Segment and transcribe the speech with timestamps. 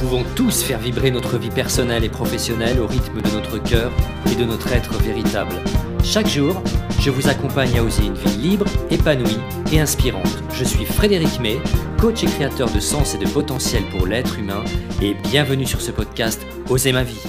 [0.00, 3.92] pouvons tous faire vibrer notre vie personnelle et professionnelle au rythme de notre cœur
[4.32, 5.54] et de notre être véritable.
[6.02, 6.62] Chaque jour,
[7.00, 9.36] je vous accompagne à oser une vie libre, épanouie
[9.70, 10.42] et inspirante.
[10.54, 11.58] Je suis Frédéric May,
[11.98, 14.64] coach et créateur de sens et de potentiel pour l'être humain
[15.02, 17.22] et bienvenue sur ce podcast Oser ma vie.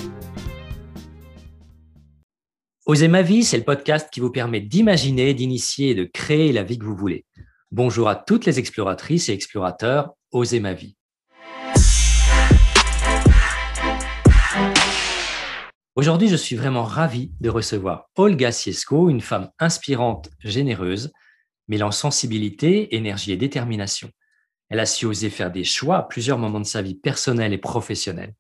[2.86, 6.64] Oser ma vie, c'est le podcast qui vous permet d'imaginer, d'initier et de créer la
[6.64, 7.26] vie que vous voulez.
[7.72, 10.96] Bonjour à toutes les exploratrices et explorateurs, Oser ma vie.
[15.96, 21.12] Aujourd'hui, je suis vraiment ravi de recevoir Olga Siesko, une femme inspirante, généreuse,
[21.68, 24.10] mêlant sensibilité, énergie et détermination.
[24.70, 27.58] Elle a su oser faire des choix à plusieurs moments de sa vie personnelle et
[27.58, 28.34] professionnelle.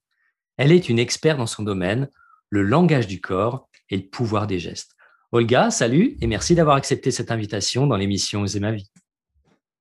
[0.55, 2.09] Elle est une experte dans son domaine,
[2.49, 4.95] le langage du corps et le pouvoir des gestes.
[5.33, 8.89] Olga, salut et merci d'avoir accepté cette invitation dans l'émission Oser ma vie.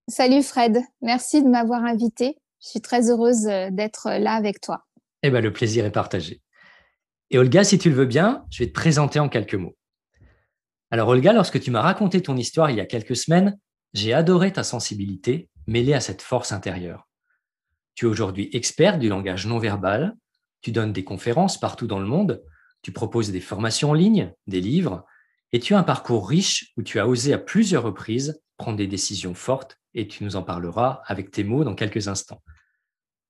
[0.09, 2.37] Salut Fred, merci de m'avoir invité.
[2.60, 4.82] Je suis très heureuse euh, d'être là avec toi.
[5.23, 6.41] Eh bien, le plaisir est partagé.
[7.32, 9.76] Et Olga, si tu le veux bien, je vais te présenter en quelques mots.
[10.90, 13.56] Alors Olga, lorsque tu m'as raconté ton histoire il y a quelques semaines,
[13.92, 17.08] j'ai adoré ta sensibilité mêlée à cette force intérieure.
[17.95, 20.16] Tu es aujourd'hui experte du langage non verbal,
[20.60, 22.42] tu donnes des conférences partout dans le monde,
[22.82, 25.04] tu proposes des formations en ligne, des livres,
[25.52, 28.88] et tu as un parcours riche où tu as osé à plusieurs reprises prendre des
[28.88, 32.42] décisions fortes, et tu nous en parleras avec tes mots dans quelques instants.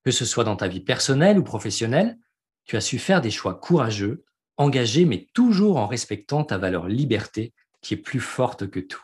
[0.04, 2.18] Que ce soit dans ta vie personnelle ou professionnelle,
[2.64, 4.24] tu as su faire des choix courageux,
[4.56, 9.02] engagés, mais toujours en respectant ta valeur liberté qui est plus forte que tout.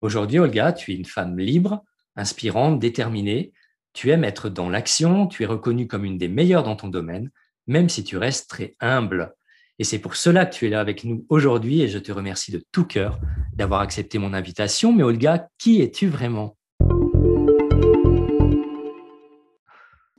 [0.00, 1.84] Aujourd'hui, Olga, tu es une femme libre,
[2.16, 3.52] inspirante, déterminée.
[3.92, 7.30] Tu aimes être dans l'action, tu es reconnue comme une des meilleures dans ton domaine,
[7.66, 9.34] même si tu restes très humble.
[9.78, 12.50] Et c'est pour cela que tu es là avec nous aujourd'hui et je te remercie
[12.50, 13.20] de tout cœur
[13.54, 14.92] d'avoir accepté mon invitation.
[14.92, 16.55] Mais Olga, qui es-tu vraiment?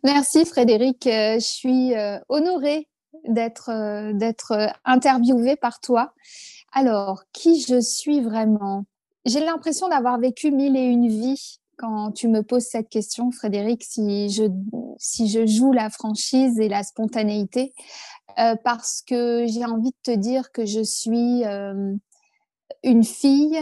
[0.08, 1.06] Merci Frédéric.
[1.06, 2.88] Euh, je suis euh, honorée
[3.28, 6.14] d'être euh, d'être interviewée par toi.
[6.72, 8.86] Alors, qui je suis vraiment?
[9.26, 13.84] J'ai l'impression d'avoir vécu mille et une vies quand tu me poses cette question, Frédéric,
[13.84, 14.44] si je,
[14.98, 17.74] si je joue la franchise et la spontanéité,
[18.64, 21.44] parce que j'ai envie de te dire que je suis
[22.84, 23.60] une fille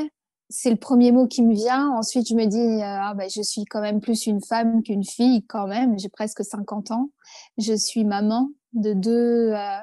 [0.56, 1.92] c'est le premier mot qui me vient.
[1.92, 5.04] Ensuite, je me dis, euh, ah ben, je suis quand même plus une femme qu'une
[5.04, 6.00] fille, quand même.
[6.00, 7.10] J'ai presque 50 ans.
[7.58, 9.78] Je suis maman de deux euh,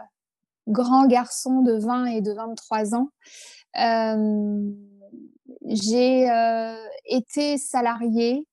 [0.69, 3.09] grands garçons de 20 et de 23 ans.
[3.79, 4.71] Euh,
[5.67, 6.29] j'ai
[7.05, 8.47] été salariée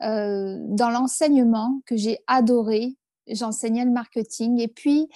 [0.00, 2.96] dans l'enseignement que j'ai adoré.
[3.26, 4.60] J'enseignais le marketing.
[4.60, 5.08] Et puis,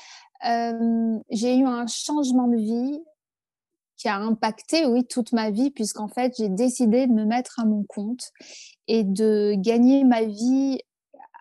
[0.42, 3.00] j'ai eu un changement de vie
[4.00, 7.66] qui a impacté, oui, toute ma vie, puisqu'en fait, j'ai décidé de me mettre à
[7.66, 8.30] mon compte
[8.88, 10.78] et de gagner ma vie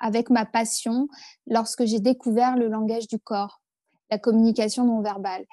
[0.02, 1.08] avec ma passion
[1.48, 3.62] lorsque j'ai découvert le langage du corps,
[4.12, 5.46] la communication non verbale.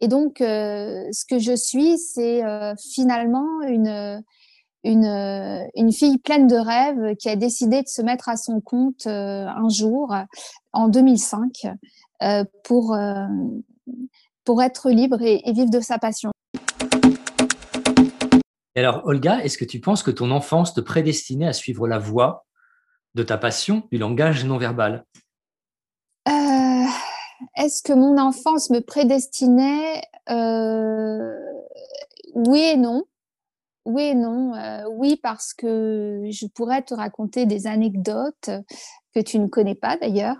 [0.00, 4.22] Et donc, euh, ce que je suis, c'est euh, finalement une,
[4.84, 9.06] une, une, fille pleine de rêves qui a décidé de se mettre à son compte
[9.06, 10.14] euh, un jour,
[10.74, 11.66] en 2005,
[12.62, 12.96] pour,
[14.44, 16.30] pour être libre et vivre de sa passion.
[18.74, 22.46] Alors, Olga, est-ce que tu penses que ton enfance te prédestinait à suivre la voie
[23.14, 25.04] de ta passion du langage non verbal?
[26.26, 26.86] Euh,
[27.56, 30.00] Est-ce que mon enfance me prédestinait
[30.30, 31.34] euh,
[32.34, 33.04] Oui et non.
[33.84, 34.54] Oui et non.
[34.54, 38.48] Euh, oui, parce que je pourrais te raconter des anecdotes
[39.14, 40.36] que tu ne connais pas d'ailleurs,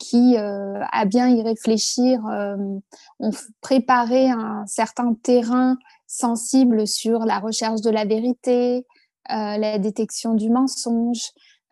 [0.00, 3.30] qui, à bien y réfléchir, ont
[3.60, 5.78] préparé un certain terrain
[6.18, 8.84] sensible sur la recherche de la vérité,
[9.30, 11.22] euh, la détection du mensonge.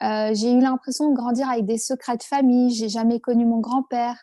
[0.02, 2.70] Euh, j'ai eu l'impression de grandir avec des secrets de famille.
[2.74, 4.18] J'ai jamais connu mon grand-père.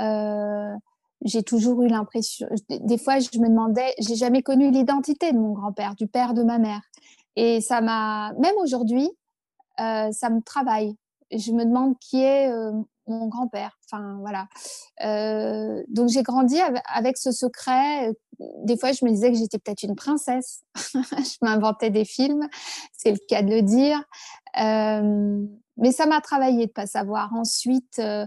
[0.00, 0.74] Euh,
[1.24, 2.46] j'ai toujours eu l'impression.
[2.68, 3.94] Des fois, je me demandais.
[3.98, 6.82] J'ai jamais connu l'identité de mon grand-père, du père de ma mère.
[7.34, 8.32] Et ça m'a.
[8.38, 9.08] Même aujourd'hui,
[9.78, 10.96] ça me travaille.
[11.32, 12.50] Je me demande qui est
[13.06, 13.78] mon grand-père.
[13.86, 14.46] Enfin, voilà.
[15.88, 16.58] Donc, j'ai grandi
[16.94, 18.12] avec ce secret.
[18.38, 20.62] Des fois, je me disais que j'étais peut-être une princesse.
[20.94, 22.48] je m'inventais des films,
[22.92, 24.02] c'est le cas de le dire.
[24.60, 25.44] Euh,
[25.76, 27.34] mais ça m'a travaillé de pas savoir.
[27.34, 28.26] Ensuite, euh,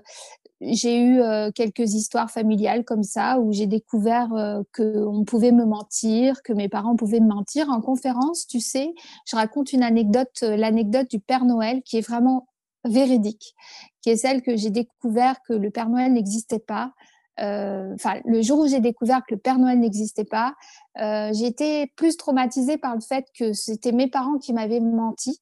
[0.61, 1.21] j'ai eu
[1.55, 4.27] quelques histoires familiales comme ça où j'ai découvert
[4.75, 7.69] qu'on pouvait me mentir, que mes parents pouvaient me mentir.
[7.69, 8.93] En conférence, tu sais,
[9.25, 12.45] je raconte une anecdote, l'anecdote du Père Noël qui est vraiment
[12.85, 13.55] véridique,
[14.01, 16.93] qui est celle que j'ai découvert que le Père Noël n'existait pas.
[17.41, 20.55] Euh, enfin, le jour où j'ai découvert que le Père Noël n'existait pas,
[20.99, 25.41] euh, j'ai été plus traumatisée par le fait que c'était mes parents qui m'avaient menti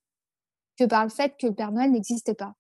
[0.78, 2.54] que par le fait que le Père Noël n'existait pas.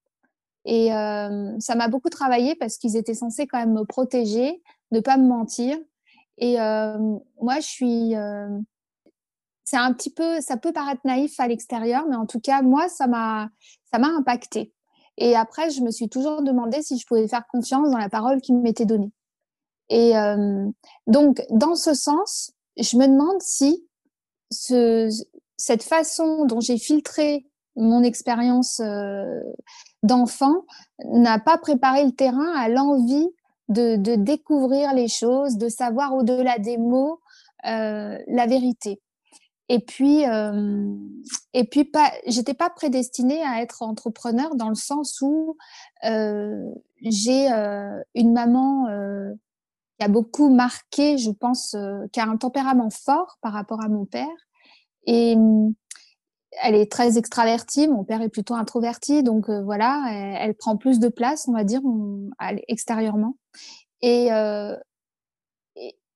[0.65, 4.61] Et ça m'a beaucoup travaillé parce qu'ils étaient censés quand même me protéger,
[4.91, 5.77] ne pas me mentir.
[6.39, 8.13] Et moi, je suis.
[9.63, 12.89] c'est un petit peu, ça peut paraître naïf à l'extérieur, mais en tout cas, moi,
[12.89, 13.49] ça m'a,
[13.93, 14.73] ça m'a impacté.
[15.17, 18.41] Et après, je me suis toujours demandé si je pouvais faire confiance dans la parole
[18.41, 19.11] qui m'était donnée.
[19.89, 20.13] Et
[21.07, 23.87] donc, dans ce sens, je me demande si
[24.51, 25.09] ce,
[25.55, 28.81] cette façon dont j'ai filtré mon expérience
[30.03, 30.65] d'enfant
[31.05, 33.29] n'a pas préparé le terrain à l'envie
[33.69, 37.21] de, découvrir les choses, de savoir au-delà des mots
[37.63, 39.01] la vérité.
[39.69, 40.95] Et puis, euh,
[41.53, 45.57] et puis pas, j'étais pas prédestinée à être entrepreneur dans le sens où
[46.05, 48.87] euh, j'ai euh, une maman
[49.97, 51.75] qui a beaucoup marqué, je pense,
[52.11, 54.27] qui a un tempérament fort par rapport à mon père.
[55.05, 55.35] Et
[56.63, 60.05] elle est très extravertie, mon père est plutôt introverti, donc voilà,
[60.39, 61.81] elle, prend plus de place, on va dire,
[62.67, 63.37] extérieurement.
[64.01, 64.75] Et, et,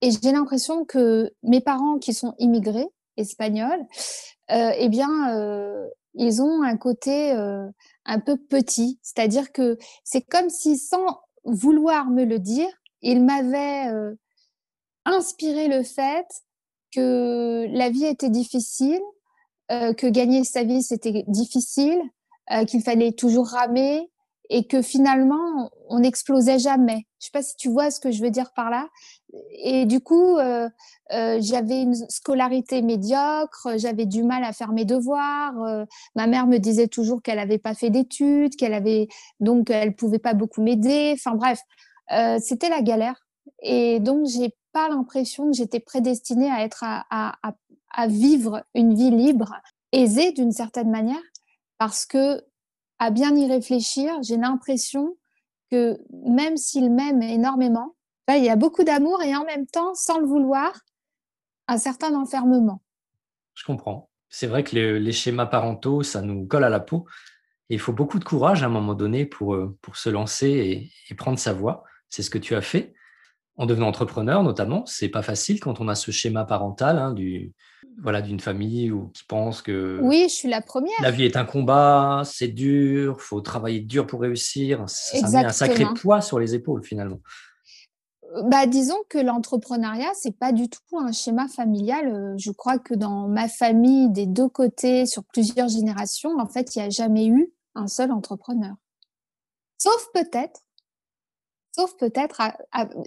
[0.02, 2.88] j'ai l'impression que mes parents qui sont immigrés,
[3.18, 3.80] espagnol,
[4.52, 7.68] euh, eh bien, euh, ils ont un côté euh,
[8.06, 9.00] un peu petit.
[9.02, 12.70] C'est-à-dire que c'est comme si, sans vouloir me le dire,
[13.02, 13.88] ils m'avaient
[15.06, 16.28] inspiré le fait
[16.94, 19.02] que la vie était difficile,
[19.70, 22.02] que gagner sa vie, c'était difficile,
[22.68, 24.12] qu'il fallait toujours ramer,
[24.54, 27.08] et que finalement, on n'explosait jamais.
[27.20, 28.90] Je ne sais pas si tu vois ce que je veux dire par là.
[29.64, 30.68] Et du coup, euh,
[31.14, 35.58] euh, j'avais une scolarité médiocre, j'avais du mal à faire mes devoirs.
[35.64, 39.08] Euh, ma mère me disait toujours qu'elle n'avait pas fait d'études, qu'elle avait
[39.40, 41.14] donc elle pouvait pas beaucoup m'aider.
[41.16, 41.62] Enfin bref,
[42.40, 43.28] c'était la galère.
[43.62, 49.54] Et donc, j'ai pas l'impression que j'étais prédestinée à être à, vivre une vie libre,
[49.92, 51.22] aisée d'une certaine manière,
[51.78, 52.42] parce que
[53.00, 55.18] à bien y réfléchir, j'ai l'impression
[55.72, 57.96] que même s'il m'aime énormément,
[58.38, 60.80] il y a beaucoup d'amour et en même temps, sans le vouloir,
[61.68, 62.82] un certain enfermement.
[63.54, 64.10] Je comprends.
[64.30, 67.06] C'est vrai que les, schémas parentaux, ça nous colle à la peau.
[67.70, 71.16] il faut beaucoup de courage à un moment donné pour, euh, pour se lancer et,
[71.16, 71.84] prendre sa voie.
[72.12, 72.94] C'est ce que tu as fait
[73.58, 74.86] en devenant entrepreneur, notamment.
[74.86, 77.54] C'est pas facile quand on a ce schéma parental hein, du,
[78.02, 80.94] voilà, d'une famille ou qui pense que oui, je suis la première.
[81.02, 84.84] La vie est un combat, c'est dur, faut travailler dur pour réussir.
[84.88, 87.20] Ça, met un sacré poids sur les épaules finalement.
[88.36, 92.08] Euh, bah, disons que l'entrepreneuriat, c'est pas du tout un schéma familial.
[92.08, 96.76] Euh, je crois que dans ma famille, des deux côtés, sur plusieurs générations, en fait,
[96.76, 98.76] il n'y a jamais eu un seul entrepreneur.
[99.78, 100.62] Sauf peut-être
[101.74, 102.42] Sauf peut-être,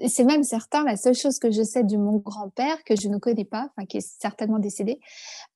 [0.08, 3.18] c'est même certain, la seule chose que je sais de mon grand-père, que je ne
[3.18, 5.00] connais pas, enfin, qui est certainement décédé,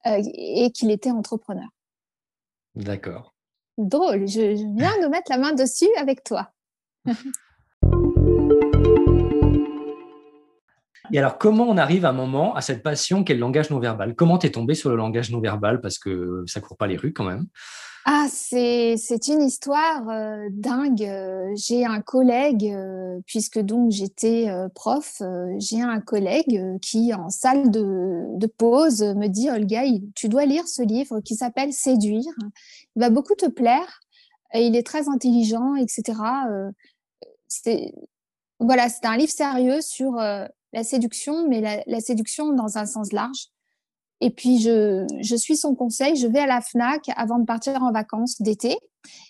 [0.07, 1.69] euh, et qu'il était entrepreneur.
[2.75, 3.35] D'accord.
[3.79, 6.53] Drôle, je, viens de mettre la main dessus avec toi.
[11.11, 13.79] Et alors, comment on arrive à un moment à cette passion qu'est le langage non
[13.79, 14.15] verbal?
[14.15, 15.81] Comment tu es tombé sur le langage non verbal?
[15.81, 17.47] Parce que ça court pas les rues quand même.
[18.11, 21.03] Ah, c'est une histoire euh, dingue.
[21.05, 25.21] Euh, j'ai un collègue, euh, puisque donc j'étais prof,
[25.59, 29.83] j'ai un collègue qui, en salle de, pause, me dit Olga,
[30.15, 32.33] tu dois lire ce livre qui s'appelle Séduire.
[32.97, 34.01] Il va beaucoup te plaire.
[34.55, 36.19] Et il est très intelligent, etc.
[37.47, 37.93] c'est
[38.59, 43.51] voilà, c'est un livre sérieux sur la séduction, mais la séduction dans un sens large.
[44.21, 46.17] Et puis, je, suis son conseil.
[46.17, 48.77] Je vais à la FNAC avant de partir en vacances d'été.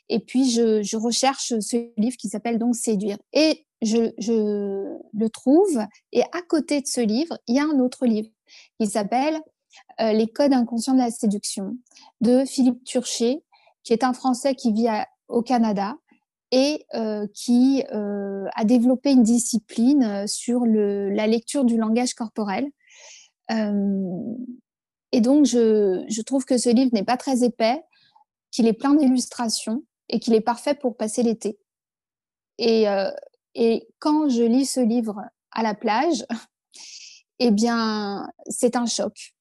[0.08, 3.18] Et puis, je, recherche ce livre qui s'appelle donc Séduire.
[3.32, 4.12] Et je,
[5.12, 5.78] le trouve.
[6.12, 8.30] Et à côté de ce livre, il y a un autre livre
[8.80, 9.38] qui s'appelle
[10.00, 11.76] euh, Les codes inconscients de la séduction
[12.20, 13.42] de Philippe Turchet,
[13.84, 14.88] qui est un Français qui vit
[15.28, 15.96] au Canada
[16.50, 22.66] et euh, qui euh, a développé une discipline sur la lecture du langage corporel.
[25.12, 27.82] Et donc, je, trouve que ce livre n'est pas très épais,
[28.50, 31.58] qu'il est plein d'illustrations et qu'il est parfait pour passer l'été.
[32.58, 33.10] Et, euh,
[33.54, 35.20] et quand je lis ce livre
[35.52, 36.26] à la plage,
[37.38, 39.34] eh bien, c'est un choc.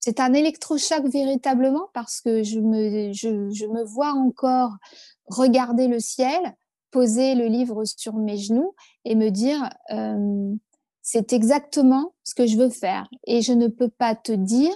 [0.00, 4.72] C'est un électrochoc véritablement parce que je me, je, me vois encore
[5.26, 6.56] regarder le ciel,
[6.90, 8.74] poser le livre sur mes genoux
[9.04, 10.54] et me dire, euh,
[11.02, 13.08] c'est exactement ce que je veux faire.
[13.26, 14.74] Et je ne peux pas te dire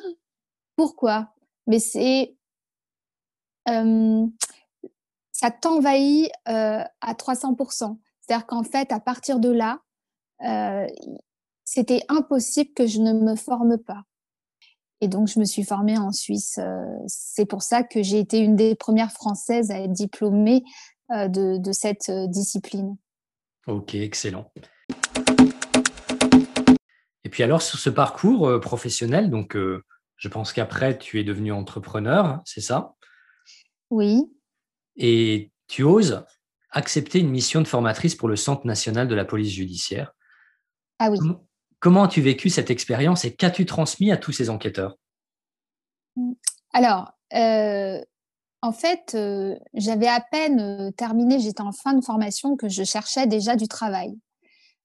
[0.74, 1.32] pourquoi,
[1.66, 2.36] mais c'est
[3.68, 4.26] euh,
[5.32, 7.98] ça t'envahit euh, à 300%.
[8.20, 9.80] C'est-à-dire qu'en fait, à partir de là,
[10.42, 10.86] euh,
[11.64, 14.02] c'était impossible que je ne me forme pas.
[15.00, 16.58] Et donc, je me suis formée en Suisse.
[17.06, 20.64] c'est pour ça que j'ai été une des premières Françaises à être diplômée
[21.10, 22.96] de, cette discipline.
[23.66, 24.50] Ok, excellent.
[27.26, 32.40] Et puis alors, sur ce parcours professionnel, donc je pense qu'après, tu es devenu entrepreneur,
[32.44, 32.94] c'est ça?
[33.90, 34.22] Oui.
[34.94, 36.24] Et tu oses
[36.70, 40.12] accepter une mission de formatrice pour le Centre national de la police judiciaire?
[41.00, 41.18] Ah oui.
[41.80, 44.96] Comment, as-tu vécu cette expérience et qu'as-tu transmis à tous ces enquêteurs?
[46.72, 48.00] Alors, euh,
[48.62, 52.84] en fait, euh, j'avais à peine euh, terminé, j'étais en fin de formation, que je
[52.84, 54.16] cherchais déjà du travail.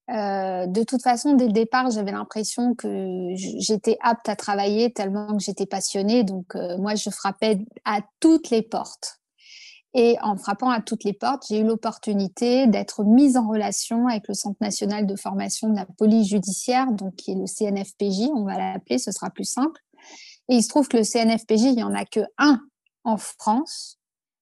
[0.10, 5.44] De toute façon, dès le départ, j'avais l'impression que j'étais apte à travailler tellement que
[5.44, 6.24] j'étais passionnée.
[6.24, 9.18] Donc, moi, je frappais à toutes les portes.
[9.94, 14.28] Et en frappant à toutes les portes, j'ai eu l'opportunité d'être mise en relation avec
[14.30, 18.46] le Centre national de formation de la police judiciaire, donc qui est le CNFPJ, on
[18.46, 19.82] va l'appeler, ce sera plus simple.
[20.48, 22.62] Et il se trouve que le CNFPJ, il n'y en a que un
[23.04, 24.00] en France.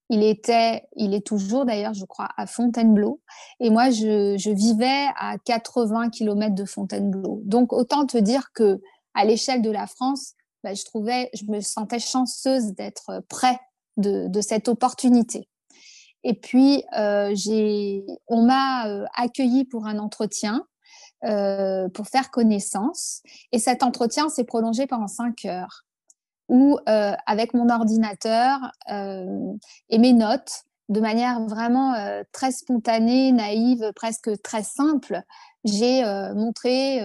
[0.09, 3.21] Il était, il est toujours d'ailleurs, je crois, à Fontainebleau.
[3.59, 7.41] Et moi, je, vivais à 80 km de Fontainebleau.
[7.45, 8.81] Donc, autant te dire que
[9.13, 13.59] à l'échelle de la France, bah, je trouvais, je me sentais chanceuse d'être près
[13.97, 15.47] de, cette opportunité.
[16.23, 17.33] Et puis, euh,
[18.27, 20.65] on m'a euh, accueilli pour un entretien
[21.25, 23.21] euh, pour faire connaissance.
[23.51, 25.85] Et cet entretien s'est prolongé pendant cinq heures,
[26.49, 31.93] où, avec mon ordinateur et mes notes, de manière vraiment
[32.31, 35.21] très spontanée, naïve, presque très simple,
[35.63, 36.03] j'ai
[36.35, 37.01] montré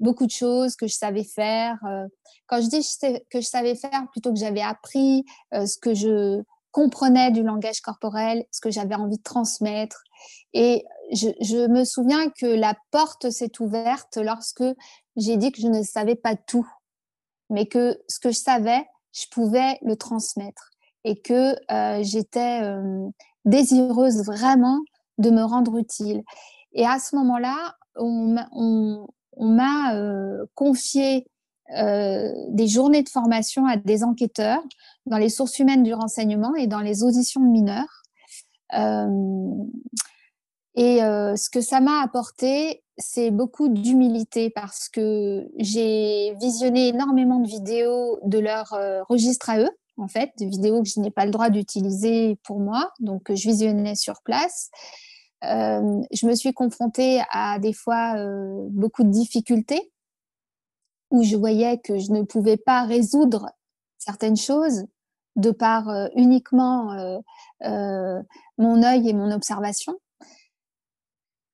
[0.00, 1.78] beaucoup de choses que je savais faire.
[1.84, 2.06] Euh,
[2.46, 2.86] quand je dis
[3.30, 5.24] que je savais faire, plutôt que j'avais appris
[5.54, 10.02] euh, ce que je comprenais du langage corporel, ce que j'avais envie de transmettre.
[10.52, 14.64] Et je, me souviens que la porte s'est ouverte lorsque
[15.16, 16.68] j'ai dit que je ne savais pas tout,
[17.50, 20.70] mais que ce que je savais, je pouvais le transmettre
[21.04, 22.60] et que euh, j'étais
[23.44, 24.80] désireuse vraiment
[25.18, 26.22] de me rendre utile.
[26.72, 28.36] Et à ce moment-là, on,
[29.38, 31.26] m'a euh, confié
[31.74, 34.62] euh, des journées de formation à des enquêteurs
[35.06, 38.02] dans les sources humaines du renseignement et dans les auditions de mineurs.
[38.74, 39.64] Euh,
[40.74, 47.48] et ce que ça m'a apporté, c'est beaucoup d'humilité parce que j'ai visionné énormément de
[47.48, 48.74] vidéos de leur
[49.08, 52.58] registre à eux, en fait, des vidéos que je n'ai pas le droit d'utiliser pour
[52.60, 54.70] moi, donc je visionnais sur place.
[55.44, 59.92] Euh, je me suis confrontée à des fois euh, beaucoup de difficultés
[61.10, 63.50] où je voyais que je ne pouvais pas résoudre
[63.98, 64.86] certaines choses
[65.36, 67.20] de par euh, uniquement
[67.62, 69.94] mon œil et mon observation.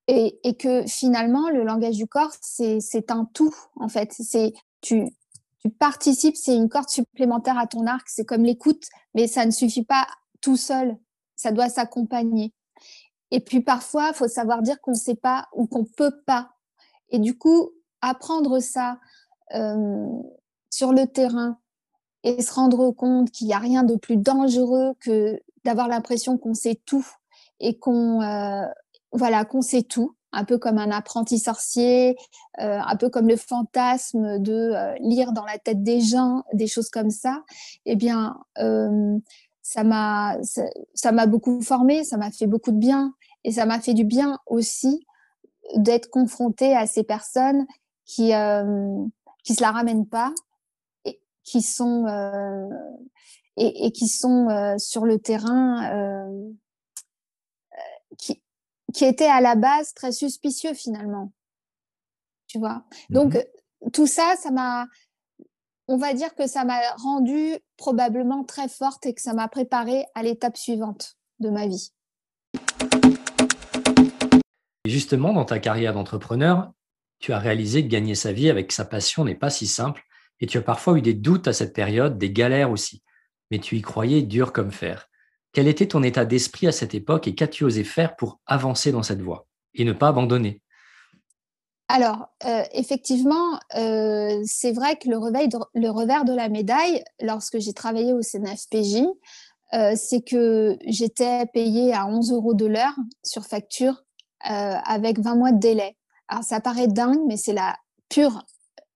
[0.07, 4.11] Et, que finalement, le langage du corps, c'est un tout, en fait.
[4.11, 5.07] C'est tu,
[5.59, 8.83] tu participes, c'est une corde supplémentaire à ton arc, c'est comme l'écoute,
[9.15, 10.05] mais ça ne suffit pas
[10.41, 10.97] tout seul,
[11.37, 12.53] ça doit s'accompagner.
[13.31, 16.21] Et puis parfois, il faut savoir dire qu'on ne sait pas ou qu'on ne peut
[16.25, 16.51] pas.
[17.09, 18.99] Et du coup, apprendre ça
[19.55, 20.07] euh,
[20.69, 21.57] sur le terrain
[22.23, 26.53] et se rendre compte qu'il n'y a rien de plus dangereux que d'avoir l'impression qu'on
[26.53, 27.07] sait tout
[27.59, 28.65] et qu'on euh,
[29.13, 32.17] voilà qu'on sait tout un peu comme un apprenti sorcier,
[32.59, 36.89] euh, un peu comme le fantasme de lire dans la tête des gens, des choses
[36.89, 37.43] comme ça,
[37.85, 38.35] eh bien,
[39.61, 40.37] ça m'a
[40.95, 43.13] ça m'a beaucoup formé, ça m'a fait beaucoup de bien.
[43.43, 45.05] Et ça m'a fait du bien aussi
[45.75, 47.65] d'être confrontée à ces personnes
[48.05, 49.05] qui ne euh,
[49.43, 50.33] qui se la ramènent pas
[51.05, 52.69] et qui sont euh,
[53.57, 56.25] et, qui sont euh, sur le terrain
[58.17, 58.42] qui
[58.93, 61.31] qui étaient à la base très suspicieux finalement
[62.47, 62.83] tu vois?
[63.09, 63.43] Donc mmh
[63.91, 64.87] tout ça ça m'a
[65.89, 70.05] on va dire que ça m'a rendue probablement très forte et que ça m'a préparée
[70.15, 71.91] à l'étape suivante de ma vie
[74.85, 76.71] justement, dans ta carrière d'entrepreneur,
[77.19, 80.03] tu as réalisé que gagner sa vie avec sa passion n'est pas si simple
[80.39, 83.01] et tu as parfois eu des doutes à cette période, des galères aussi.
[83.49, 85.09] Mais tu y croyais dur comme fer.
[85.53, 89.03] Quel était ton état d'esprit à cette époque et qu'as-tu osé faire pour avancer dans
[89.03, 90.61] cette voie et ne pas abandonner?
[91.87, 95.17] Alors, euh, effectivement, euh, c'est vrai que le,
[95.89, 99.03] revers de la médaille, lorsque j'ai travaillé au CNFPJ,
[99.73, 104.03] euh, c'est que j'étais payée à 11 euros de l'heure sur facture
[104.49, 105.95] euh, avec 20 mois de délai.
[106.27, 107.75] Alors ça paraît dingue, mais c'est la
[108.09, 108.45] pure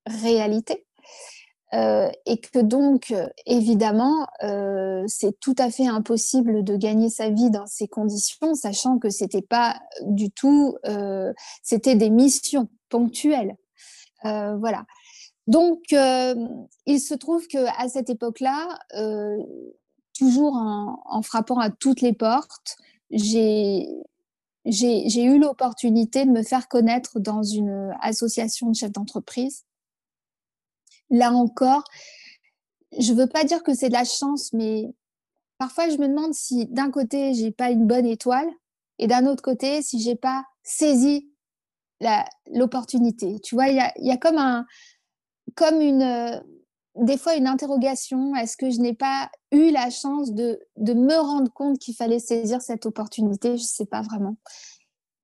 [0.05, 0.85] réalité.
[1.73, 3.13] Euh, et que donc,
[3.45, 8.99] évidemment, euh, c'est tout à fait impossible de gagner sa vie dans ces conditions, sachant
[8.99, 10.77] que c'était pas du tout,
[11.63, 13.55] c'était des missions ponctuelles.
[14.23, 14.85] voilà.
[15.47, 18.79] Donc, il se trouve que à cette époque-là,
[20.17, 22.77] toujours en, frappant à toutes les portes,
[23.11, 23.87] j'ai
[24.65, 29.66] eu l'opportunité de me faire connaître dans une association de chefs d'entreprise.
[31.09, 31.83] Là encore,
[32.97, 34.93] je veux pas dire que c'est de la chance, mais
[35.57, 38.49] parfois je me demande si d'un côté j'ai pas une bonne étoile
[38.99, 41.29] et d'un autre côté si j'ai pas saisi
[42.51, 43.39] l'opportunité.
[43.39, 44.65] Tu vois, il y a, comme un,
[45.55, 46.43] comme une,
[46.95, 48.35] des fois une interrogation.
[48.35, 52.19] Est-ce que je n'ai pas eu la chance de, de me rendre compte qu'il fallait
[52.19, 53.57] saisir cette opportunité?
[53.57, 54.37] Je ne sais pas vraiment.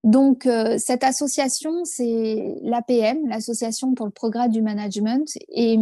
[0.03, 5.27] Donc, euh, cette association, c'est l'APM, l'Association pour le progrès du management.
[5.50, 5.77] Et,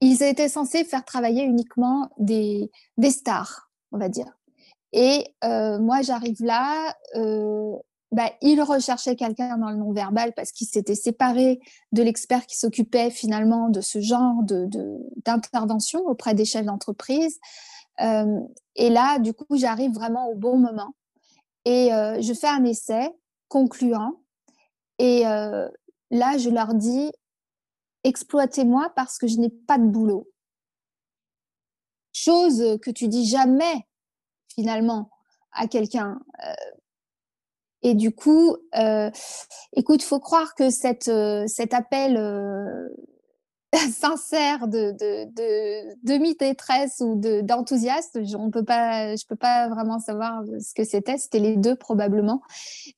[0.00, 2.70] ils étaient censés faire travailler uniquement des,
[3.08, 4.36] stars, on va dire.
[4.92, 7.74] Et euh, moi, j'arrive là, euh,
[8.12, 11.60] bah, il recherchait quelqu'un dans le non-verbal parce qu'il s'était séparé
[11.92, 14.42] de l'expert qui s'occupait finalement de ce genre
[15.24, 17.38] d'intervention de, auprès des chefs d'entreprise.
[17.98, 20.92] Et là, du coup, j'arrive vraiment au bon moment.
[21.64, 23.10] Et euh, je fais un essai
[23.48, 24.22] concluant.
[24.98, 25.68] Et euh,
[26.10, 27.10] là, je leur dis,
[28.04, 30.28] exploitez-moi parce que je n'ai pas de boulot.
[32.12, 33.86] Chose que tu dis jamais
[34.54, 35.10] finalement
[35.52, 36.20] à quelqu'un.
[37.84, 39.10] Et du coup, euh,
[39.74, 42.88] écoute, faut croire que cette, euh, cet appel euh,
[43.92, 50.84] sincère de, de, de demi-détresse ou d'enthousiasme, je ne peux pas vraiment savoir ce que
[50.84, 51.18] c'était.
[51.18, 52.42] C'était les deux probablement.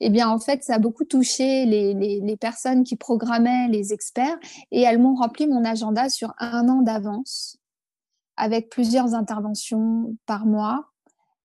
[0.01, 4.37] Eh bien, en fait, ça a beaucoup touché les, personnes qui programmaient les experts
[4.71, 7.57] et elles m'ont rempli mon agenda sur un an d'avance
[8.37, 10.91] avec plusieurs interventions par mois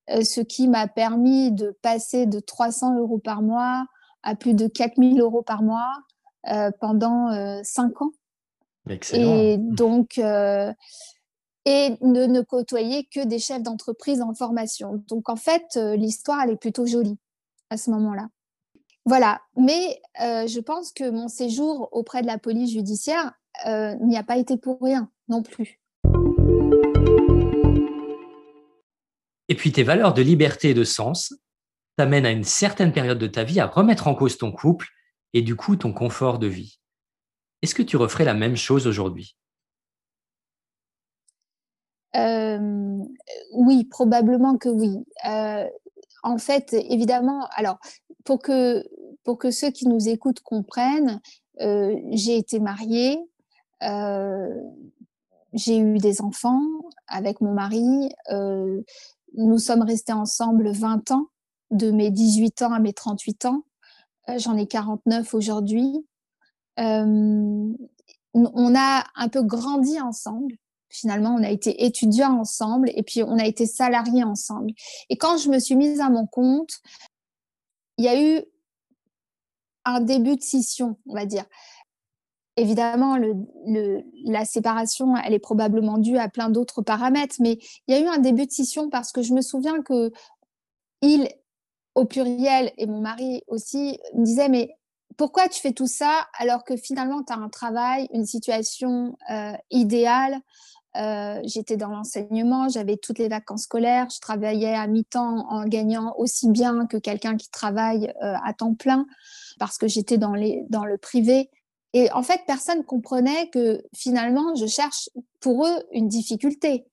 [0.09, 3.85] euh, ce qui m'a permis de passer de 300 euros par mois
[4.23, 5.91] à plus de 4000 euros par mois
[6.47, 8.11] euh, pendant euh, cinq ans.
[8.89, 9.35] Excellent.
[9.35, 10.23] Et donc, et
[12.01, 15.03] de ne côtoyer que des chefs d'entreprise en formation.
[15.07, 17.17] Donc, en fait, l'histoire, elle est plutôt jolie
[17.70, 18.27] à ce moment-là.
[19.05, 19.41] Voilà.
[19.55, 23.33] Mais je pense que mon séjour auprès de la police judiciaire
[23.65, 25.79] n'y a pas été pour rien non plus.
[29.48, 31.33] Et puis tes valeurs de liberté et de sens
[31.98, 34.87] t'amènent à une certaine période de ta vie à remettre en cause ton couple
[35.33, 36.80] et du coup ton confort de vie.
[37.61, 39.35] Est-ce que tu referais la même chose aujourd'hui?
[42.15, 42.97] Euh,
[43.53, 44.97] Oui, probablement que oui.
[45.27, 45.67] Euh,
[46.24, 47.79] en fait, évidemment, alors
[48.25, 48.83] pour que,
[49.24, 51.21] pour que ceux qui nous écoutent comprennent,
[51.61, 53.19] euh, j'ai été mariée,
[55.53, 56.61] j'ai eu des enfants
[57.07, 61.27] avec mon mari, nous sommes restés ensemble 20 ans,
[61.71, 63.63] de mes 18 ans à mes 38 ans.
[64.37, 66.05] J'en ai 49 aujourd'hui.
[66.79, 67.74] Euh,
[68.34, 70.55] on a un peu grandi ensemble.
[70.90, 74.72] Finalement, on a été étudiants ensemble et puis on a été salariés ensemble.
[75.10, 76.79] Et quand je me suis mise à mon compte,
[77.98, 78.44] il y a eu
[79.86, 81.46] un début de scission, on va dire
[82.57, 83.18] évidemment,
[84.25, 87.57] la séparation, elle est probablement due à plein d'autres paramètres, mais
[87.88, 90.12] il y a eu un début de scission parce que je me souviens que
[91.01, 91.29] il,
[91.96, 94.77] au pluriel, et mon mari aussi, me disaient, mais
[95.17, 99.53] pourquoi tu fais tout ça alors que finalement, tu as un travail, une situation euh,
[99.69, 100.39] idéale?
[100.97, 106.13] Euh, J'étais dans l'enseignement, j'avais toutes les vacances scolaires, je travaillais à mi-temps en gagnant
[106.17, 109.05] aussi bien que quelqu'un qui travaille euh, à temps plein
[109.57, 111.50] parce que j'étais dans, le privé.
[111.93, 116.85] Et en fait, personne comprenait que finalement, je cherche pour eux une difficulté.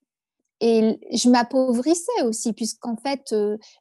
[0.60, 3.32] Et je m'appauvrissais aussi, puisqu'en fait,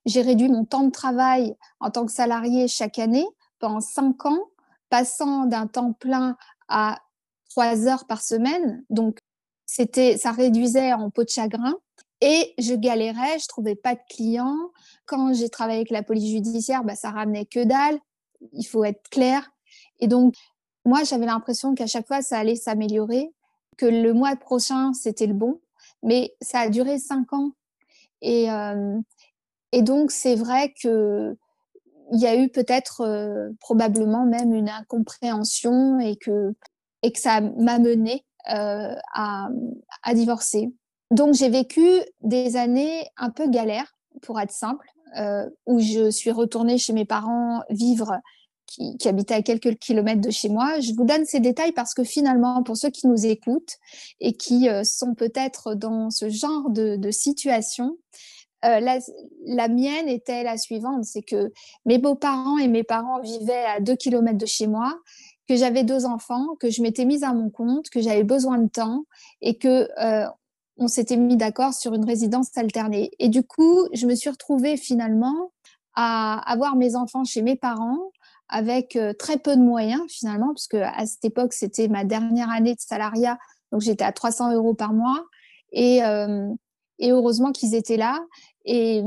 [0.06, 3.26] j'ai réduit mon temps de travail en tant que salarié chaque année
[3.60, 4.50] pendant cinq ans,
[4.89, 7.00] passant d'un temps plein à
[7.50, 8.84] trois heures par semaine.
[8.89, 9.20] Donc,
[9.65, 11.76] c'était, ça réduisait en peau de chagrin.
[12.22, 14.72] Et je galérais, je trouvais pas de clients.
[15.06, 18.00] Quand j'ai travaillé avec la police judiciaire, bah, ça ramenait que dalle.
[18.54, 19.50] Il faut être clair.
[20.00, 20.34] Et donc,
[20.86, 23.34] moi, j'avais l'impression qu'à chaque fois, ça allait s'améliorer,
[23.78, 25.60] que le mois prochain, c'était le bon.
[26.02, 27.52] Mais ça a duré cinq ans.
[28.22, 29.00] Et, euh,
[29.72, 31.38] et donc, c'est vrai que
[32.12, 36.54] il y a eu peut-être euh, probablement même une incompréhension et que,
[37.04, 39.50] et que ça m'a mené euh, à,
[40.13, 40.70] divorcer.
[41.12, 41.86] Donc j'ai vécu
[42.22, 44.88] des années un peu galères, pour être simple,
[45.65, 48.20] où je suis retournée chez mes parents vivre
[48.65, 50.80] qui, qui, habitait à quelques kilomètres de chez moi.
[50.80, 53.78] Je vous donne ces détails parce que finalement, pour ceux qui nous écoutent
[54.20, 57.98] et qui euh, sont peut-être dans ce genre de situation,
[58.65, 58.80] euh,
[59.46, 61.52] la, mienne était la suivante, c'est que
[61.86, 65.00] mes beaux-parents et mes parents vivaient à deux kilomètres de chez moi,
[65.48, 68.67] que j'avais deux enfants, que je m'étais mise à mon compte, que j'avais besoin de
[68.67, 69.06] temps
[69.41, 70.28] et que euh,
[70.78, 73.12] on s'était mis d'accord sur une résidence alternée.
[73.20, 75.52] Et du coup, je me suis retrouvée finalement
[75.96, 78.12] à avoir mes enfants chez mes parents
[78.50, 82.74] avec euh, très peu de moyens finalement, puisque à cette époque, c'était ma dernière année
[82.74, 83.38] de salariat,
[83.72, 85.26] donc j'étais à 300 euros par mois.
[85.72, 86.02] Et,
[87.00, 88.20] et heureusement qu'ils étaient là.
[88.66, 89.04] Et,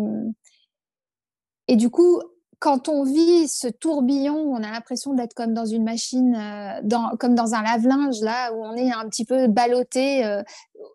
[1.68, 2.20] et du coup,
[2.60, 7.16] quand on vit ce tourbillon, on a l'impression d'être comme dans une machine, euh, dans,
[7.18, 10.42] comme dans un lave-linge, là, où on est un petit peu ballotté euh,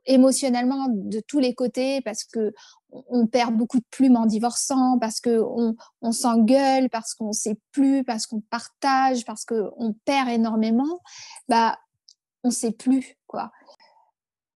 [0.05, 2.53] émotionnellement de tous les côtés parce que
[3.09, 7.57] on perd beaucoup de plumes en divorçant, parce qu'on on, s'engueule, parce qu'on ne sait
[7.71, 11.01] plus, parce qu'on partage, parce qu'on perd énormément,
[11.49, 11.77] bah,
[12.43, 13.17] on ne sait plus.
[13.27, 13.51] quoi.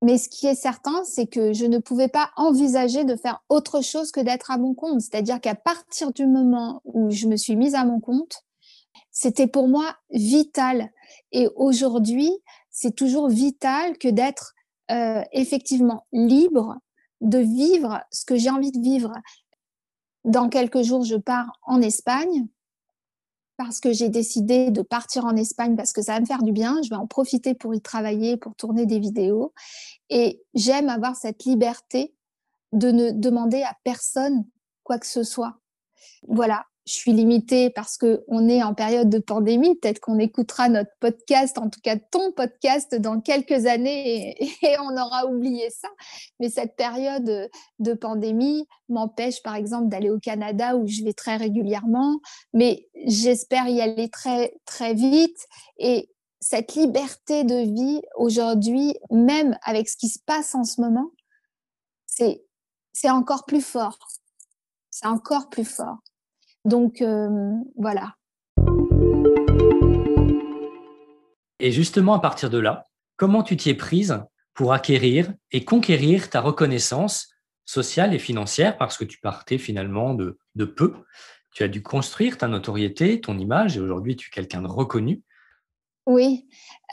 [0.01, 3.83] Mais ce qui est certain, c'est que je ne pouvais pas envisager de faire autre
[3.83, 5.01] chose que d'être à mon compte.
[5.01, 8.43] C'est-à-dire qu'à partir du moment où je me suis mise à mon compte,
[9.11, 10.91] c'était pour moi vital.
[11.31, 12.31] Et aujourd'hui,
[12.69, 14.53] c'est toujours vital que d'être
[14.91, 16.77] euh, effectivement libre
[17.19, 19.11] de vivre ce que j'ai envie de vivre.
[20.23, 22.47] Dans quelques jours, je pars en Espagne
[23.59, 26.53] parce que j'ai décidé de partir en Espagne parce que ça va me faire du
[26.53, 26.79] bien.
[26.81, 29.53] Je vais en profiter pour y travailler, pour tourner des vidéos.
[30.09, 32.15] Et j'aime avoir cette liberté
[32.71, 34.45] de ne demander à personne
[34.83, 35.57] quoi que ce soit.
[36.25, 39.75] Voilà, je suis limitée parce qu'on est en période de pandémie.
[39.75, 44.97] Peut-être qu'on écoutera notre podcast, en tout cas ton podcast, dans quelques années et, on
[44.97, 45.87] aura oublié ça.
[46.39, 51.37] Mais cette période de pandémie m'empêche, par exemple, d'aller au Canada où je vais très
[51.37, 52.19] régulièrement.
[52.53, 55.37] Mais j'espère y aller très, très vite.
[55.77, 61.11] Et cette liberté de vie aujourd'hui, même avec ce qui se passe en ce moment,
[62.07, 62.43] c'est,
[62.93, 63.99] c'est encore plus fort.
[64.89, 65.99] C'est encore plus fort.
[66.69, 68.13] Donc euh, voilà.
[71.59, 76.29] Et justement, à partir de là, comment tu t'y es prise pour acquérir et conquérir
[76.29, 77.29] ta reconnaissance
[77.65, 78.77] sociale et financière?
[78.77, 80.93] Parce que tu partais finalement de, peu.
[81.55, 85.23] Tu as dû construire ta notoriété, ton image et aujourd'hui tu es quelqu'un de reconnu.
[86.05, 86.47] Oui,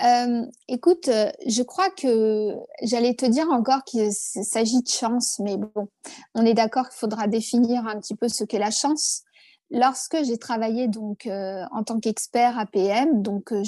[0.04, 1.08] euh, écoute,
[1.46, 5.88] je crois que j'allais te dire encore qu'il s'agit de chance, mais bon,
[6.34, 9.25] on est d'accord qu'il faudra définir un petit peu ce qu'est la chance.
[9.70, 13.62] Lorsque j'ai travaillé donc euh, en tant qu'expert APM, donc euh,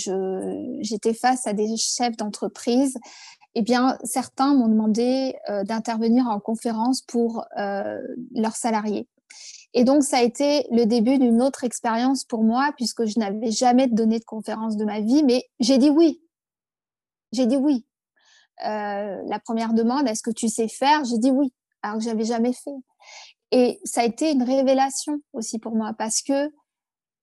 [0.81, 2.97] j'étais face à des chefs d'entreprise,
[3.57, 9.09] eh bien certains m'ont demandé euh, d'intervenir en conférence pour leurs salariés.
[9.75, 13.51] Et donc ça a été le début d'une autre expérience pour moi puisque je n'avais
[13.51, 16.23] jamais donné de conférence de ma vie, mais j'ai dit oui.
[17.33, 17.85] J'ai dit oui.
[18.63, 21.05] la première demande, est-ce que tu sais faire?
[21.05, 22.71] J'ai dit oui, alors que j'avais jamais fait.
[23.51, 26.51] Et ça a été une révélation aussi pour moi parce que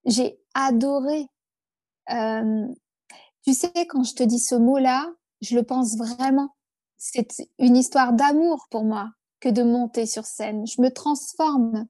[0.06, 1.28] j'ai adoré.
[2.12, 2.68] Euh,
[3.44, 5.12] tu sais, quand je te dis ce mot-là,
[5.42, 6.56] je le pense vraiment.
[6.98, 7.28] C'est
[7.60, 10.66] une histoire d'amour pour moi que de monter sur scène.
[10.66, 11.86] Je me transforme,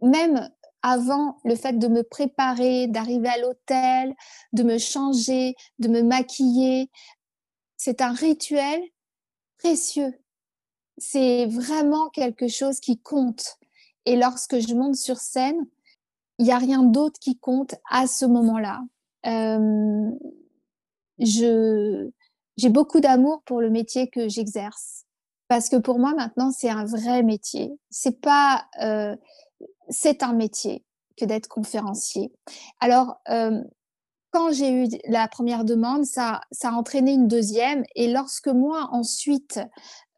[0.00, 0.48] même
[0.82, 4.14] avant le fait de me préparer, d'arriver à l'hôtel,
[4.52, 6.90] de me changer, de me maquiller.
[7.76, 8.80] C'est un rituel
[9.58, 10.14] précieux.
[10.98, 13.56] C'est vraiment quelque chose qui compte.
[14.06, 15.66] Et lorsque je monte sur scène,
[16.38, 18.82] il n'y a rien d'autre qui compte à ce moment-là.
[19.26, 20.10] Euh,
[21.18, 25.04] j'ai beaucoup d'amour pour le métier que j'exerce
[25.48, 27.72] parce que pour moi maintenant c'est un vrai métier.
[27.90, 29.16] C'est pas, euh,
[29.88, 30.84] c'est un métier
[31.16, 32.32] que d'être conférencier.
[32.80, 33.62] Alors euh,
[34.34, 37.84] quand j'ai eu la première demande, ça, ça a entraîné une deuxième.
[37.94, 39.60] Et lorsque moi, ensuite,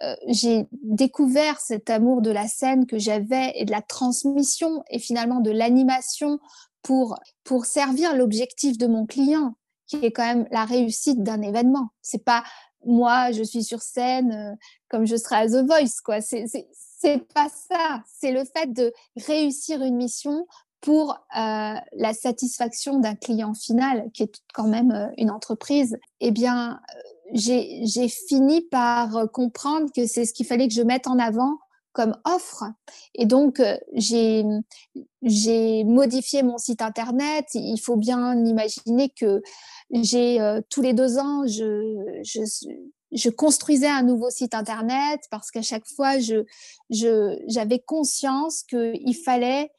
[0.02, 4.98] euh, j'ai découvert cet amour de la scène que j'avais et de la transmission et
[4.98, 6.38] finalement de l'animation
[6.82, 9.54] pour, pour servir l'objectif de mon client,
[9.86, 11.88] qui est quand même la réussite d'un événement.
[12.02, 12.44] C'est pas
[12.84, 14.54] moi, je suis sur scène euh,
[14.88, 16.20] comme je serai à The Voice, quoi.
[16.20, 18.02] C'est, c'est pas ça.
[18.06, 20.46] C'est le fait de réussir une mission
[20.80, 25.96] pour euh, la satisfaction d'un client final, qui est quand même une entreprise.
[26.20, 26.80] Eh bien,
[27.32, 31.58] j'ai fini par euh, comprendre que c'est ce qu'il fallait que je mette en avant
[31.92, 32.64] comme offre.
[33.14, 37.46] Et donc, euh, j'ai modifié mon site Internet.
[37.54, 39.40] Il faut bien imaginer que
[39.90, 42.40] j'ai euh, tous les deux ans, je, je,
[43.12, 46.46] je, construisais un nouveau site Internet parce qu'à chaque fois, j'avais
[46.90, 49.70] je, conscience qu'il fallait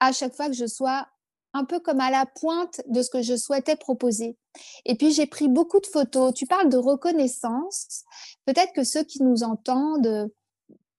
[0.00, 1.06] à chaque fois que je sois
[1.54, 4.36] un peu comme à la pointe de ce que je souhaitais proposer.
[4.84, 6.34] Et puis j'ai pris beaucoup de photos.
[6.34, 8.04] Tu parles de reconnaissance.
[8.44, 10.30] Peut-être que ceux qui nous entendent,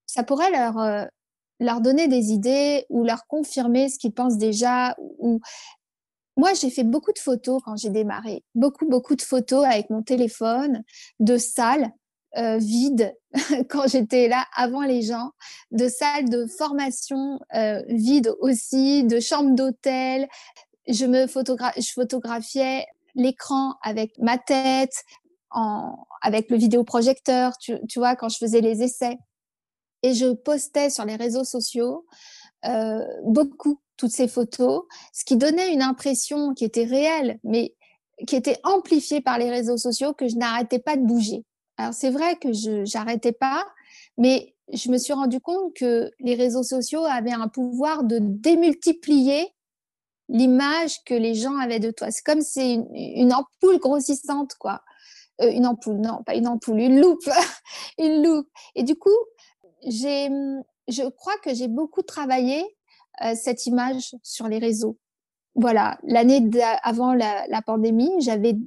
[0.05, 1.05] ça pourrait leur, euh,
[1.59, 4.95] leur donner des idées ou leur confirmer ce qu'ils pensent déjà.
[5.19, 5.39] Ou...
[6.35, 8.43] Moi, j'ai fait beaucoup de photos quand j'ai démarré.
[8.55, 10.83] Beaucoup, beaucoup de photos avec mon téléphone,
[11.19, 11.91] de salles
[12.37, 13.15] euh, vides
[13.69, 15.31] quand j'étais là avant les gens,
[15.71, 20.27] de salles de formation euh, vides aussi, de chambres d'hôtel.
[20.87, 25.03] Je me je photographiais l'écran avec ma tête,
[25.51, 29.17] en, avec le vidéoprojecteur, tu, tu vois, quand je faisais les essais.
[30.01, 32.05] Et je postais sur les réseaux sociaux
[32.65, 37.75] euh, beaucoup toutes ces photos, ce qui donnait une impression qui était réelle, mais
[38.27, 41.43] qui était amplifiée par les réseaux sociaux, que je n'arrêtais pas de bouger.
[41.79, 43.65] Alors c'est vrai que je n'arrêtais pas,
[44.17, 49.47] mais je me suis rendu compte que les réseaux sociaux avaient un pouvoir de démultiplier
[50.27, 52.11] l'image que les gens avaient de toi.
[52.11, 54.81] C'est comme c'est une, ampoule grossissante, quoi.
[55.41, 57.29] Euh, une ampoule, non, pas une ampoule, une loupe,
[57.97, 58.49] une loupe.
[58.75, 59.17] Et du coup,
[59.85, 62.61] je crois que j'ai beaucoup travaillé
[63.23, 64.97] euh, cette image sur les réseaux.
[65.55, 66.45] Voilà, l'année
[66.83, 68.57] avant la, la, pandémie, j'avais,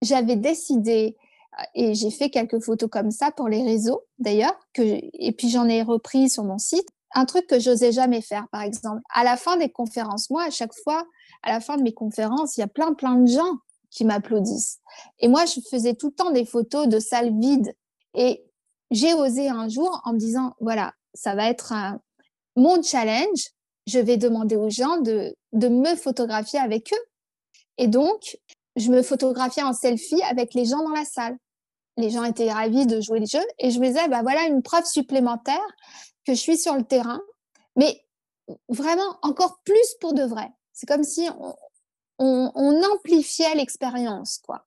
[0.00, 1.14] j'avais décidé
[1.74, 5.82] et j'ai fait quelques photos comme ça pour les réseaux d'ailleurs, et puis j'en ai
[5.82, 6.88] repris sur mon site.
[7.14, 10.50] Un truc que j'osais jamais faire, par exemple, à la fin des conférences, moi, à
[10.50, 11.04] chaque fois,
[11.42, 13.58] à la fin de mes conférences, il y a plein, plein de gens
[13.90, 14.80] qui m'applaudissent.
[15.18, 17.74] Et moi, je faisais tout le temps des photos de salles vides.
[18.14, 18.42] Et
[18.90, 22.00] j'ai osé un jour en me disant, voilà, ça va être un,
[22.56, 23.50] mon challenge.
[23.86, 27.04] Je vais demander aux gens de, de me photographier avec eux.
[27.76, 28.38] Et donc,
[28.76, 31.36] je me photographiais en selfie avec les gens dans la salle.
[31.96, 34.62] Les gens étaient ravis de jouer le jeu et je me disais, bah voilà une
[34.62, 35.66] preuve supplémentaire
[36.26, 37.20] que je suis sur le terrain,
[37.76, 38.04] mais
[38.68, 40.50] vraiment encore plus pour de vrai.
[40.72, 41.28] C'est comme si
[42.18, 44.66] on, amplifiait l'expérience, quoi.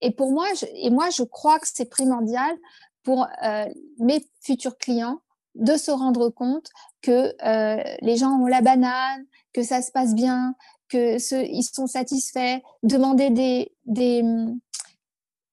[0.00, 2.56] Et pour moi, je, et moi, je crois que c'est primordial
[3.02, 3.66] pour euh,
[3.98, 5.20] mes futurs clients
[5.54, 6.68] de se rendre compte
[7.02, 10.54] que euh, les gens ont la banane, que ça se passe bien,
[10.88, 14.22] que ce, ils sont satisfaits, demander des,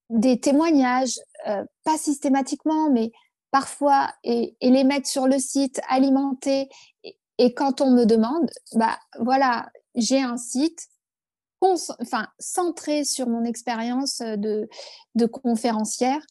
[0.09, 3.11] des témoignages, euh, pas systématiquement, mais
[3.51, 6.69] parfois, et, et, les mettre sur le site, alimenter.
[7.03, 10.87] Et, et quand on me demande, bah voilà, j'ai un site,
[11.61, 14.69] enfin centré sur mon expérience de,
[15.15, 16.21] de conférencière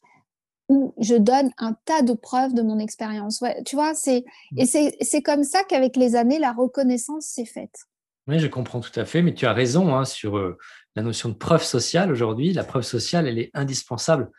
[0.68, 3.40] où je donne un tas de preuves de mon expérience.
[3.40, 4.60] Ouais, tu vois, c'est mmh.
[4.60, 7.74] et c'est comme ça qu'avec les années, la reconnaissance s'est faite.
[8.26, 10.56] Oui, je comprends tout à fait, mais tu as raison hein, sur euh,
[10.96, 12.52] la notion de preuve sociale aujourd'hui.
[12.52, 14.30] La preuve sociale, elle est indispensable.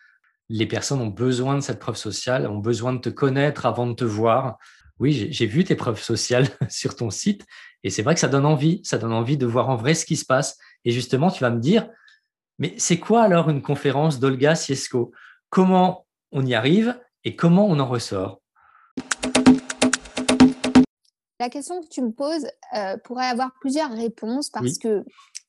[0.49, 3.93] Les personnes ont besoin de cette preuve sociale, ont besoin de te connaître avant de
[3.93, 4.57] te voir.
[4.99, 7.45] Oui, j'ai vu tes preuves sociales sur ton site
[7.83, 10.05] et c'est vrai que ça donne envie, ça donne envie de voir en vrai ce
[10.05, 10.57] qui se passe.
[10.85, 11.89] Et justement, tu vas me dire,
[12.57, 15.11] mais c'est quoi alors une conférence d'Olga Siesko
[15.49, 18.41] Comment on y arrive et comment on en ressort?
[21.39, 25.03] La question que tu me poses euh, pourrait avoir plusieurs réponses parce que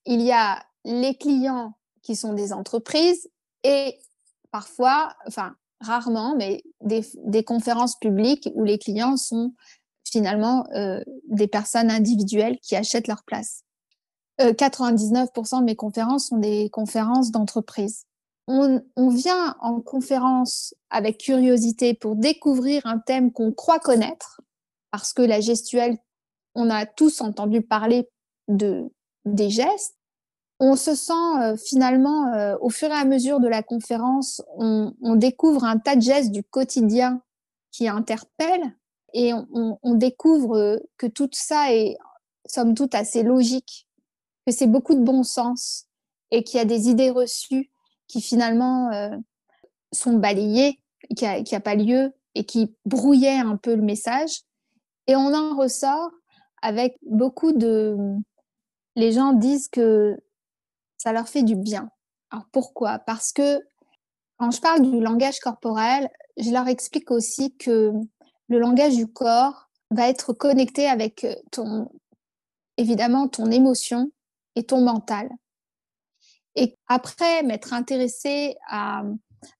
[0.05, 3.29] il y a les clients qui sont des entreprises
[3.63, 3.99] et
[4.51, 9.53] parfois, enfin rarement, mais des, conférences publiques où les clients sont
[10.11, 13.65] finalement euh, des personnes individuelles qui achètent leur place.
[14.39, 18.07] 99% euh, de mes conférences sont des conférences d'entreprise
[18.47, 24.41] on, vient en conférence avec curiosité pour découvrir un thème qu'on croit connaître,
[24.91, 25.99] parce que la gestuelle,
[26.55, 28.09] on a tous entendu parler
[28.49, 28.91] de,
[29.25, 29.97] des gestes.
[30.59, 34.93] On se sent euh, finalement, euh, au fur et à mesure de la conférence, on,
[35.17, 37.21] découvre un tas de gestes du quotidien
[37.73, 38.75] qui interpellent
[39.13, 41.97] et on, on découvre que tout ça est,
[42.47, 43.87] somme toute, assez logique,
[44.47, 45.87] que c'est beaucoup de bon sens
[46.31, 47.71] et qu'il y a des idées reçues
[48.09, 49.17] qui finalement euh,
[49.93, 50.81] sont balayés,
[51.17, 54.43] qui n'a a pas lieu et qui brouillaient un peu le message.
[55.07, 56.11] Et on en ressort
[56.63, 57.97] avec beaucoup de...
[58.97, 60.17] Les gens disent que
[61.07, 61.89] ça leur fait du bien.
[62.33, 62.99] Alors pourquoi?
[62.99, 63.61] Parce que
[64.39, 67.93] quand je parle du langage corporel, je leur explique aussi que
[68.49, 71.93] le langage du corps va être connecté avec ton,
[72.77, 74.11] évidemment, ton émotion
[74.57, 75.31] et ton mental.
[76.57, 79.05] Et après m'être intéressée à,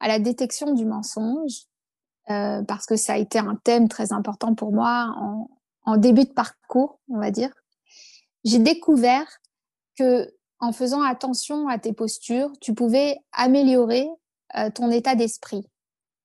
[0.01, 1.61] la détection du mensonge,
[2.29, 5.15] euh, parce que ça a été un thème très important pour moi
[5.85, 7.53] en début de parcours, on va dire,
[8.43, 9.29] j'ai découvert
[9.97, 10.29] que
[10.67, 14.09] en faisant attention à tes postures, tu pouvais améliorer
[14.57, 15.65] euh, ton état d'esprit.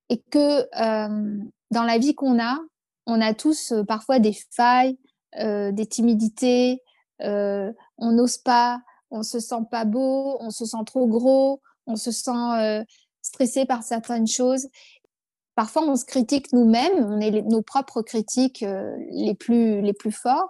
[0.09, 1.37] Et que euh,
[1.69, 2.57] dans la vie qu'on a,
[3.05, 4.97] on a tous euh, parfois des failles,
[5.33, 6.81] des timidités,
[7.21, 12.11] on n'ose pas, on se sent pas beau, on se sent trop gros, on se
[12.11, 12.83] sent
[13.21, 14.67] stressé par certaines choses.
[15.55, 18.65] Parfois, on se critique nous-mêmes, on est nos propres critiques
[19.11, 20.49] les, plus, les plus forts.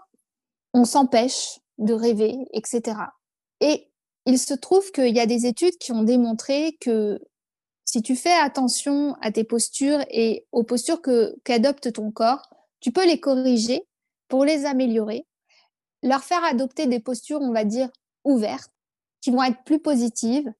[0.73, 2.95] On s'empêche de rêver, etc.
[3.61, 3.87] Et
[4.25, 7.19] il se trouve qu'il y a des études qui ont démontré que
[7.85, 11.01] si tu fais attention à tes postures et aux postures
[11.43, 13.87] qu'adopte ton corps, tu peux les corriger
[14.27, 15.27] pour les améliorer,
[16.03, 17.89] leur faire adopter des postures, on va dire,
[18.23, 18.71] ouvertes,
[19.21, 20.51] qui vont être plus positives.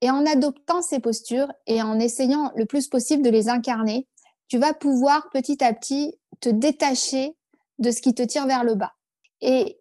[0.00, 4.08] Et en adoptant ces postures et en essayant le plus possible de les incarner,
[4.48, 7.36] tu vas pouvoir petit à petit te détacher
[7.78, 8.92] de ce qui te tire vers le bas.
[9.40, 9.78] Et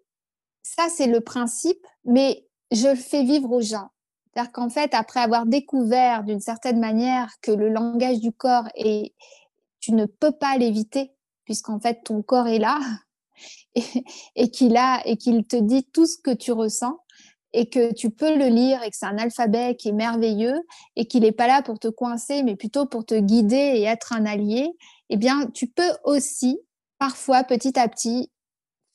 [0.62, 3.90] ça, c'est le principe, mais je le fais vivre aux gens.
[4.34, 9.14] C'est-à-dire qu'en fait, après avoir découvert d'une certaine manière que le langage du corps est,
[9.80, 11.12] tu ne peux pas l'éviter,
[11.44, 12.80] puisqu'en fait, ton corps est là
[14.36, 16.98] et, qu'il a et qu'il te dit tout ce que tu ressens
[17.54, 20.62] et que tu peux le lire et que c'est un alphabet qui est merveilleux
[20.96, 24.14] et qu'il n'est pas là pour te coincer, mais plutôt pour te guider et être
[24.14, 24.70] un allié,
[25.10, 26.58] eh bien, tu peux aussi,
[26.98, 28.32] parfois, petit à petit,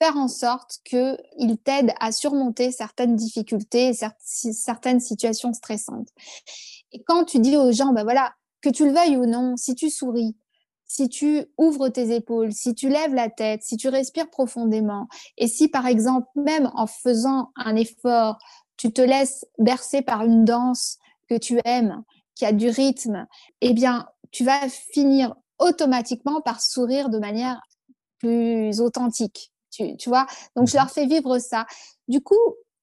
[0.01, 6.09] faire en sorte qu'il t'aide à surmonter certaines difficultés, certaines situations stressantes.
[6.93, 9.75] Et quand tu dis aux gens, ben voilà, que tu le veuilles ou non, si
[9.75, 10.37] tu souris,
[10.87, 15.49] si tu ouvres tes épaules, si tu lèves la tête, si tu respires profondément, et
[15.49, 18.39] si par exemple, même en faisant un effort,
[18.77, 22.03] tu te laisses bercer par une danse que tu aimes,
[22.35, 23.27] qui a du rythme,
[23.63, 27.61] eh bien, tu vas finir automatiquement par sourire de manière
[28.19, 30.27] plus authentique tu, vois.
[30.57, 31.67] Donc, je mmh leur fais vivre ça.
[32.09, 32.35] Du coup,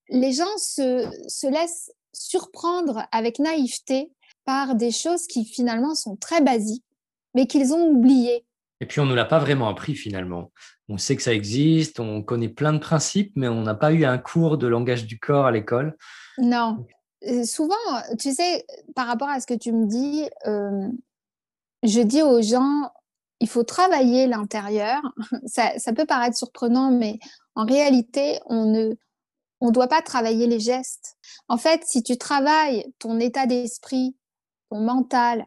[0.09, 4.11] les gens se, se laissent surprendre avec naïveté
[4.45, 6.85] par des choses qui finalement sont très basiques,
[7.33, 8.45] mais qu'ils ont oubliées.
[8.81, 10.51] Et puis, on ne l'a pas vraiment appris finalement.
[10.89, 14.03] On sait que ça existe, on connaît plein de principes, mais on n'a pas eu
[14.03, 15.95] un cours de langage du corps à l'école.
[16.37, 16.85] Non.
[17.25, 17.75] Euh, souvent,
[18.19, 20.89] tu sais, par rapport à ce que tu me dis, euh,
[21.83, 22.91] je dis aux gens,
[23.43, 25.01] il faut travailler l'intérieur.
[25.45, 27.19] Ça, peut paraître surprenant, mais
[27.55, 28.95] en réalité, on ne
[29.59, 31.17] on doit pas travailler les gestes.
[31.49, 34.15] En fait, si tu travailles ton état d'esprit,
[34.69, 35.45] ton mental,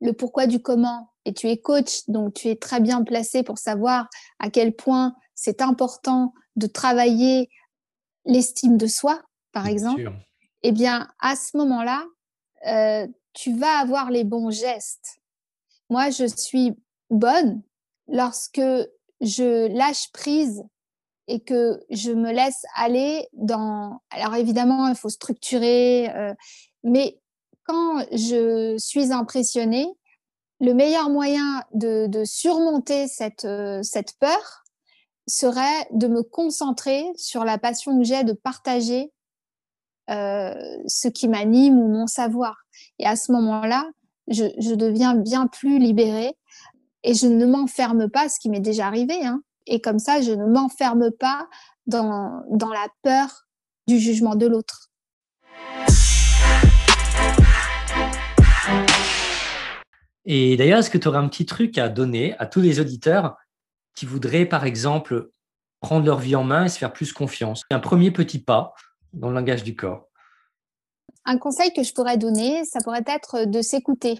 [0.00, 3.58] le pourquoi du comment, et tu es coach, donc tu es très bien placé pour
[3.58, 4.08] savoir
[4.40, 7.48] à quel point c'est important de travailler
[8.24, 10.10] l'estime de soi, par exemple,
[10.64, 12.04] eh bien, à ce moment-là,
[12.66, 15.20] euh, tu vas avoir les bons gestes.
[15.90, 16.76] Moi, je suis
[17.10, 17.62] bonne
[18.08, 18.62] lorsque
[19.20, 20.64] je lâche prise
[21.28, 24.00] et que je me laisse aller dans...
[24.10, 26.34] Alors évidemment, il faut structurer, euh,
[26.84, 27.18] mais
[27.64, 29.88] quand je suis impressionnée,
[30.60, 34.64] le meilleur moyen de, surmonter cette, euh, cette peur
[35.26, 39.12] serait de me concentrer sur la passion que j'ai de partager
[40.08, 40.54] euh,
[40.86, 42.56] ce qui m'anime ou mon savoir.
[43.00, 43.90] Et à ce moment-là,
[44.28, 46.36] je, je deviens bien plus libérée
[47.06, 49.14] et je ne m'enferme pas, ce qui m'est déjà arrivé.
[49.24, 49.40] Hein.
[49.66, 51.48] Et comme ça, je ne m'enferme pas
[51.86, 53.46] dans, dans la peur
[53.86, 54.90] du jugement de l'autre.
[60.24, 63.36] Et d'ailleurs, est-ce que tu aurais un petit truc à donner à tous les auditeurs
[63.94, 65.30] qui voudraient, par exemple,
[65.80, 67.62] prendre leur vie en main et se faire plus confiance?
[67.70, 68.74] Un premier petit pas
[69.12, 70.08] dans le langage du corps.
[71.24, 74.18] Un conseil que je pourrais donner, ça pourrait être de s'écouter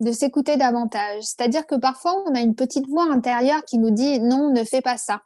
[0.00, 1.22] de s'écouter davantage.
[1.22, 4.80] C'est-à-dire que parfois, on a une petite voix intérieure qui nous dit non, ne fais
[4.82, 5.22] pas ça.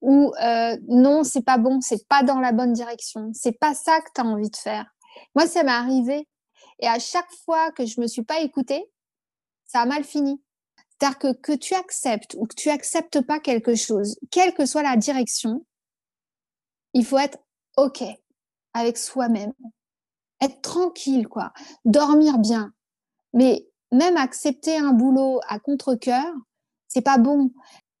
[0.00, 3.30] Ou euh, non, c'est pas bon, c'est pas dans la bonne direction.
[3.34, 4.86] C'est pas ça que tu as envie de faire.
[5.34, 6.28] Moi, ça m'est arrivé.
[6.80, 8.84] Et à chaque fois que je me suis pas écoutée,
[9.66, 10.40] ça a mal fini.
[10.90, 14.82] C'est-à-dire que, que tu acceptes ou que tu acceptes pas quelque chose, quelle que soit
[14.82, 15.64] la direction,
[16.92, 17.38] il faut être
[17.76, 18.02] OK
[18.74, 19.52] avec soi-même.
[20.40, 21.52] Être tranquille, quoi.
[21.84, 22.72] Dormir bien.
[23.32, 26.32] Mais même accepter un boulot à contre-cœur,
[26.88, 27.52] c'est pas bon.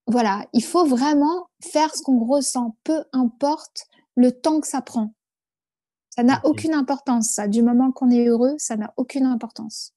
[0.06, 5.14] Voilà, il faut vraiment faire ce qu'on ressent, peu importe le temps que ça prend.
[6.10, 7.46] Ça n'a aucune importance, ça.
[7.46, 9.94] Du moment qu'on est heureux, ça n'a aucune importance.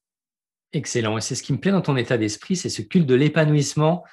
[0.72, 1.18] Excellent.
[1.18, 4.04] Et c'est ce qui me plaît dans ton état d'esprit, c'est ce culte de l'épanouissement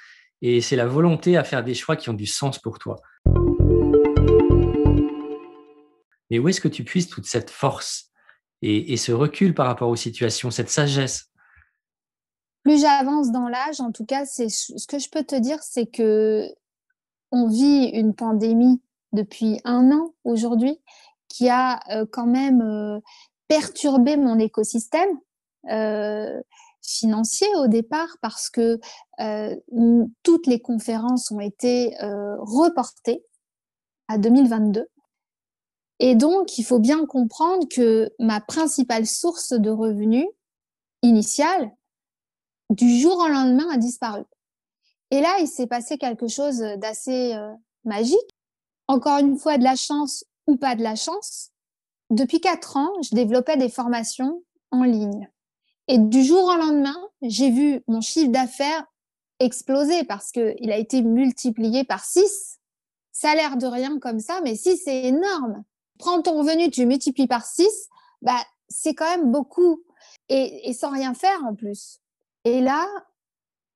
[0.42, 3.00] et c'est la volonté à faire des choix qui ont du sens pour toi.
[6.30, 8.10] Mais où est-ce que tu puisses toute cette force
[8.62, 11.31] et, et ce recul par rapport aux situations, cette sagesse?
[12.62, 16.48] Plus j'avance dans l'âge, en tout cas, ce que je peux te dire, c'est que
[17.32, 18.80] on vit une pandémie
[19.12, 20.80] depuis un an aujourd'hui
[21.28, 23.00] qui a euh, quand même euh,
[23.48, 25.18] perturbé mon écosystème
[25.70, 26.40] euh,
[26.82, 28.80] financier au départ parce que
[30.24, 33.24] toutes les conférences ont été reportées
[34.08, 34.88] à 2022.
[36.00, 40.26] Et donc, il faut bien comprendre que ma principale source de revenus
[41.02, 41.70] initiale,
[42.70, 44.22] du jour au lendemain, a disparu.
[45.10, 47.52] Et là, il s'est passé quelque chose d'assez euh,
[47.84, 48.18] magique.
[48.88, 51.50] Encore une fois, de la chance ou pas de la chance.
[52.10, 55.30] Depuis quatre ans, je développais des formations en ligne.
[55.88, 58.84] Et du jour au lendemain, j'ai vu mon chiffre d'affaires
[59.38, 62.58] exploser parce qu'il a été multiplié par 6.
[63.12, 65.64] Ça a l'air de rien comme ça, mais si c'est énorme.
[65.98, 67.66] Prends ton revenu, tu multiplies par 6,
[68.22, 69.82] bah, c'est quand même beaucoup.
[70.28, 72.00] Et, sans rien faire en plus.
[72.44, 72.86] Et là,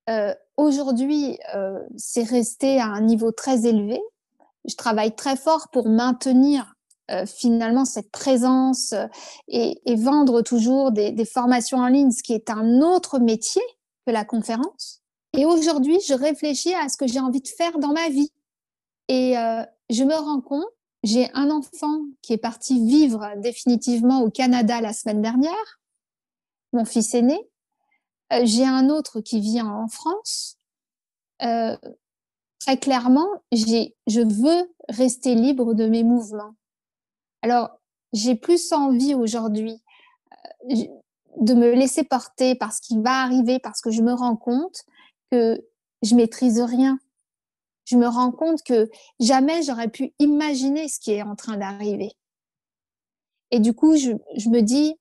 [0.09, 4.01] euh, aujourd'hui, euh, c'est resté à un niveau très élevé.
[4.64, 6.77] Je travaille très fort pour maintenir
[7.12, 9.07] euh, finalement cette présence euh,
[9.47, 13.62] et, vendre toujours des, formations en ligne, ce qui est un autre métier
[14.05, 15.03] que la conférence.
[15.33, 18.33] Et aujourd'hui, je réfléchis à ce que j'ai envie de faire dans ma vie.
[19.07, 20.67] Et euh, je me rends compte,
[21.05, 25.81] j'ai un enfant qui est parti vivre définitivement au Canada la semaine dernière,
[26.73, 27.39] mon fils aîné.
[28.45, 30.59] J'ai un autre qui vit en France.
[31.39, 36.55] très clairement, je veux rester libre de mes mouvements.
[37.43, 37.79] Alors,
[38.12, 39.83] j'ai plus envie aujourd'hui
[40.70, 40.74] euh,
[41.37, 44.85] de me laisser porter par ce qui va arriver, parce que je me rends compte
[45.31, 45.64] que
[46.03, 46.99] je maîtrise rien.
[47.85, 52.12] Je me rends compte que jamais j'aurais pu imaginer ce qui est en train d'arriver.
[53.51, 54.11] Et du coup, je,
[54.49, 54.97] me dis,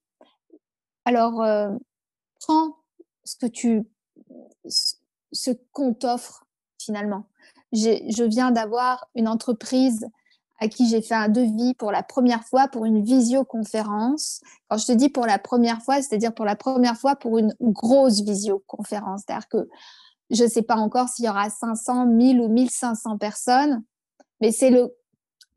[1.05, 1.71] alors, euh,
[2.41, 2.76] prends
[3.26, 3.84] ce que tu,
[4.67, 6.45] ce qu'on t'offre
[6.80, 7.28] finalement.
[7.73, 10.07] Je viens d'avoir une entreprise
[10.59, 14.41] à qui j'ai fait un devis pour la première fois pour une visioconférence.
[14.69, 17.53] Quand je te dis pour la première fois, c'est-à-dire pour la première fois pour une
[17.59, 19.23] grosse visioconférence.
[19.26, 19.67] C'est-à-dire que
[20.30, 23.84] je ne sais pas encore s'il y aura 500, 1000 ou 1500 personnes,
[24.39, 24.95] mais c'est le,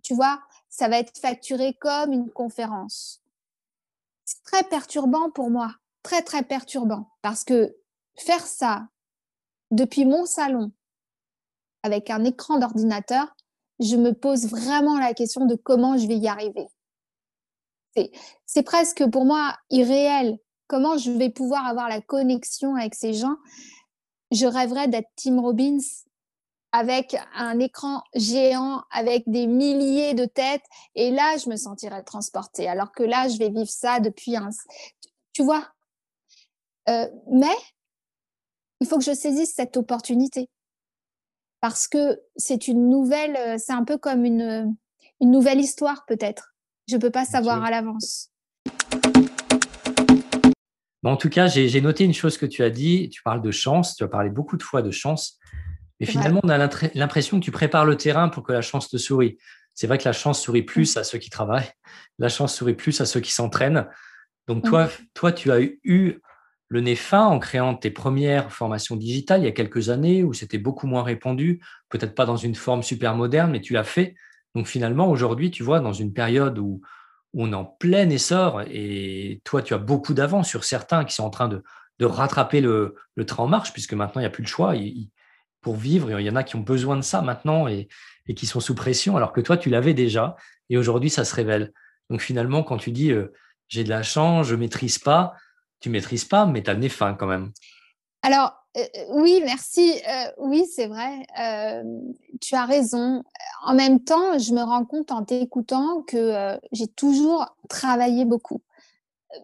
[0.03, 3.23] tu vois, ça va être facturé comme une conférence.
[4.25, 7.77] C'est très perturbant pour moi, très, très perturbant, parce que
[8.17, 8.89] faire ça
[9.71, 10.73] depuis mon salon
[11.83, 13.35] avec un écran d'ordinateur,
[13.81, 16.67] je me pose vraiment la question de comment je vais y arriver.
[18.47, 20.39] C'est presque pour moi irréel.
[20.69, 23.37] Comment je vais pouvoir avoir la connexion avec ces gens?
[24.31, 25.79] Je rêverais d'être Tim Robbins
[26.73, 30.65] avec un écran géant, avec des milliers de têtes.
[30.95, 32.69] Et là, je me sentirais transportée.
[32.69, 34.51] Alors que là, je vais vivre ça depuis un...
[35.33, 35.67] Tu vois
[36.89, 37.55] euh, Mais
[38.81, 40.49] il faut que je saisisse cette opportunité
[41.61, 44.75] parce que c'est une nouvelle, euh, c'est un peu comme une,
[45.21, 46.55] une nouvelle histoire peut-être.
[46.89, 48.31] Je ne peux pas savoir à l'avance.
[51.05, 53.09] en tout cas, j'ai noté une chose que tu as dit.
[53.11, 55.39] Tu parles de chance, tu as parlé beaucoup de fois de chance.
[56.01, 56.59] Mais finalement, on a
[56.95, 59.37] l'impression que tu prépares le terrain pour que la chance te sourie.
[59.75, 61.71] C'est vrai que la chance sourit plus à ceux qui travaillent,
[62.19, 63.87] la chance sourit plus à ceux qui s'entraînent.
[64.47, 66.21] Donc toi, toi, tu as eu
[66.69, 70.35] le nez fin en créant tes premières formations digitales il y a quelques années où
[70.35, 74.15] c'était beaucoup moins répandu, peut-être pas dans une forme super moderne, mais tu l'as fait.
[74.55, 76.81] Donc finalement, aujourd'hui, tu vois, dans une période où,
[77.35, 81.25] on est en plein essor et toi, tu as beaucoup d'avance sur certains qui sont
[81.25, 81.63] en train de,
[82.01, 82.95] rattraper le,
[83.27, 84.75] train en marche, puisque maintenant, il n'y a plus le choix.
[85.61, 87.89] pour vivre, il y en a qui ont besoin de ça maintenant et,
[88.35, 90.37] qui sont sous pression, alors que toi, tu l'avais déjà
[90.71, 91.73] et aujourd'hui, ça se révèle.
[92.09, 93.33] Donc finalement, quand tu dis euh,
[93.69, 95.35] j'ai de la chance, je maîtrise pas,
[95.81, 97.53] tu maîtrises pas, mais tu as le nez fin quand même.
[98.23, 100.01] Alors, euh, euh, oui, merci.
[100.09, 101.27] Euh, oui, c'est vrai.
[102.41, 103.23] tu as raison.
[103.65, 108.63] En même temps, je me rends compte en t'écoutant que j'ai toujours travaillé beaucoup.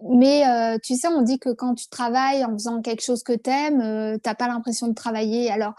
[0.02, 0.44] Mais
[0.82, 4.18] tu sais, on dit que quand tu travailles en faisant quelque chose que tu aimes,
[4.22, 5.50] tu n'as pas l'impression de travailler.
[5.50, 5.74] Alors,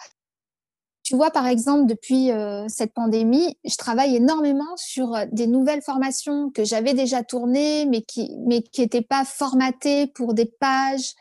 [1.05, 2.31] tu vois, par exemple, depuis
[2.67, 8.35] cette pandémie, je travaille énormément sur des nouvelles formations que j'avais déjà tournées, mais qui
[8.47, 11.13] mais qui n'étaient pas formatées pour des pages,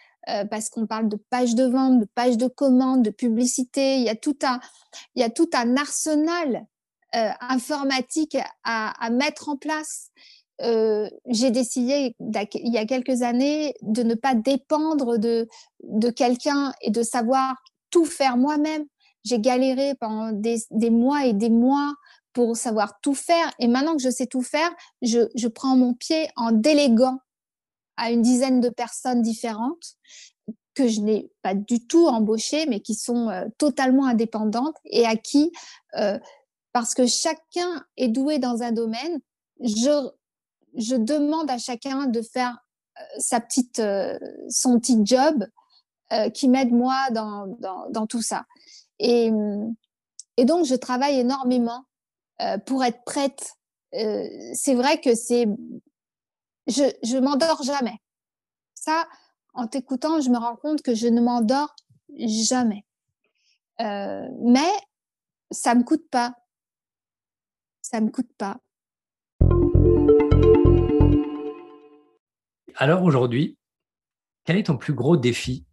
[0.50, 3.96] parce qu'on parle de pages de vente, de pages de commande, de publicité.
[3.96, 4.58] Il y a tout un,
[5.16, 6.64] il y a tout un arsenal
[7.12, 10.08] informatique à, à, mettre en place.
[10.60, 15.46] j'ai décidé il y a quelques années de ne pas dépendre de,
[15.82, 17.56] de quelqu'un et de savoir
[17.90, 18.86] tout faire moi-même
[19.24, 21.94] j'ai galéré pendant des, mois et des mois
[22.32, 23.52] pour savoir tout faire.
[23.58, 24.70] Et maintenant que je sais tout faire,
[25.02, 27.18] je, prends mon pied en déléguant
[27.96, 29.96] à une dizaine de personnes différentes
[30.74, 35.14] que je n'ai pas du tout embauchées, mais qui sont euh, totalement indépendantes et à
[35.14, 35.52] qui,
[35.96, 36.18] euh,
[36.72, 39.20] parce que chacun est doué dans un domaine,
[39.60, 40.10] je,
[40.76, 42.58] je demande à chacun de faire
[42.98, 43.80] euh, sa petite,
[44.50, 45.46] son petit job
[46.32, 47.46] qui m'aide moi dans,
[47.90, 48.44] dans, tout ça.
[49.06, 49.30] Et,
[50.38, 51.84] et donc, je travaille énormément
[52.40, 53.52] euh, pour être prête.
[53.94, 55.46] Euh, c'est vrai que c'est.
[56.66, 57.98] Je, je m'endors jamais.
[58.74, 59.06] Ça,
[59.52, 61.76] en t'écoutant, je me rends compte que je ne m'endors
[62.16, 62.86] jamais.
[63.80, 64.72] Euh, mais
[65.50, 66.34] ça me coûte pas.
[67.82, 68.56] Ça me coûte pas.
[72.76, 73.58] Alors aujourd'hui,
[74.44, 75.64] Quel est ton plus gros défi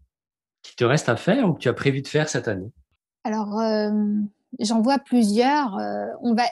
[0.61, 2.71] qui te reste à faire ou que tu as prévu de faire cette année?
[3.23, 3.91] Alors, euh,
[4.59, 5.77] j'en vois plusieurs.
[5.77, 6.43] Euh, on va,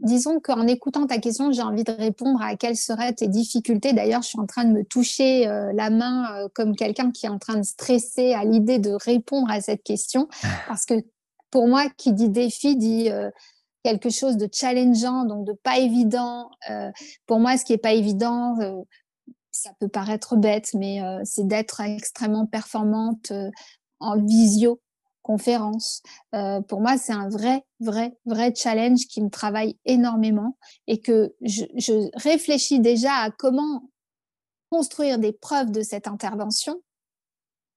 [0.00, 3.92] disons qu'en écoutant ta question, j'ai envie de répondre à quelles seraient tes difficultés.
[3.92, 7.30] D'ailleurs, je suis en train de me toucher euh, la main comme quelqu'un qui est
[7.30, 10.28] en train de stresser à l'idée de répondre à cette question.
[10.66, 10.94] Parce que
[11.50, 13.10] pour moi, qui dit défi dit
[13.84, 16.50] quelque chose de challengeant, donc de pas évident.
[17.26, 18.56] pour moi, ce qui est pas évident,
[19.50, 23.32] ça peut paraître bête, mais c'est d'être extrêmement performante
[24.00, 24.80] en visio
[25.22, 26.02] conférence.
[26.68, 30.56] pour moi, c'est un vrai, vrai, vrai challenge qui me travaille énormément
[30.86, 33.84] et que je, je, réfléchis déjà à comment
[34.70, 36.82] construire des preuves de cette intervention,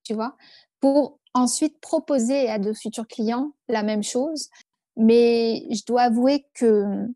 [0.04, 0.38] tu vois,
[0.80, 4.50] pour ensuite proposer à de futurs clients la même chose.
[4.96, 7.08] Mais je dois avouer que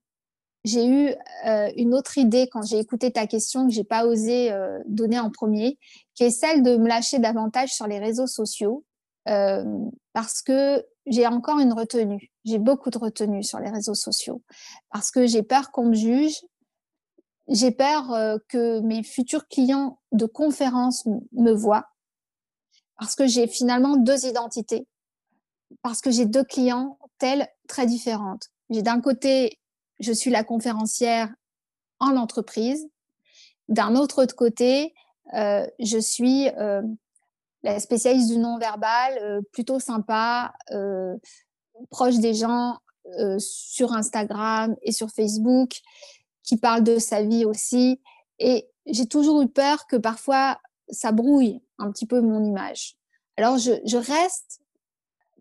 [0.66, 1.14] j'ai eu
[1.48, 5.20] euh, une autre idée quand j'ai écouté ta question que j'ai pas osé euh, donner
[5.20, 5.78] en premier,
[6.16, 8.84] qui est celle de me lâcher davantage sur les réseaux sociaux,
[9.26, 12.32] parce que j'ai encore une retenue.
[12.46, 14.42] J'ai beaucoup de retenue sur les réseaux sociaux,
[14.92, 16.36] parce que j'ai peur qu'on me juge,
[17.48, 21.90] j'ai peur que mes futurs clients de conférence me voient,
[22.98, 24.88] parce que j'ai finalement deux identités,
[25.82, 28.50] parce que j'ai deux clients telles très différentes.
[28.70, 29.60] J'ai d'un côté
[30.00, 31.30] je suis la conférencière
[32.00, 32.88] en entreprise.
[33.68, 34.94] D'un autre côté,
[35.34, 36.50] euh, je suis
[37.64, 40.54] la spécialiste du non-verbal, euh, plutôt sympa,
[41.90, 42.78] proche des gens
[43.38, 45.80] sur Instagram et sur Facebook,
[46.44, 48.02] qui parle de sa vie aussi.
[48.40, 52.96] Et j'ai toujours eu peur que parfois ça brouille un petit peu mon image.
[53.38, 54.62] Alors je, reste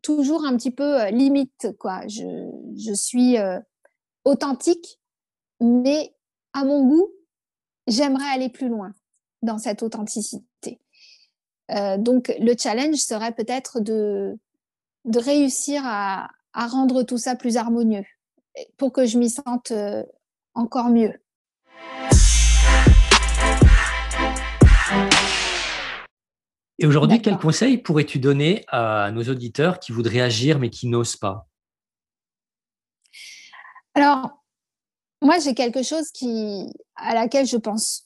[0.03, 2.03] toujours un petit peu limite, quoi.
[2.07, 3.37] Je suis
[4.25, 4.99] authentique,
[5.61, 6.15] mais
[6.53, 7.09] à mon goût,
[7.87, 8.93] j'aimerais aller plus loin
[9.43, 10.81] dans cette authenticité.
[11.71, 14.39] Euh, donc, le challenge serait peut-être de,
[15.05, 18.05] de réussir à, à, rendre tout ça plus harmonieux
[18.77, 20.03] pour que je m'y sente euh,
[20.55, 21.13] encore mieux.
[26.81, 31.17] Et aujourd'hui, quel conseil pourrais-tu donner à nos auditeurs qui voudraient agir mais qui n'osent
[31.17, 31.49] pas?
[33.95, 34.45] Alors,
[35.21, 38.05] moi, j'ai quelque chose qui, à laquelle je pense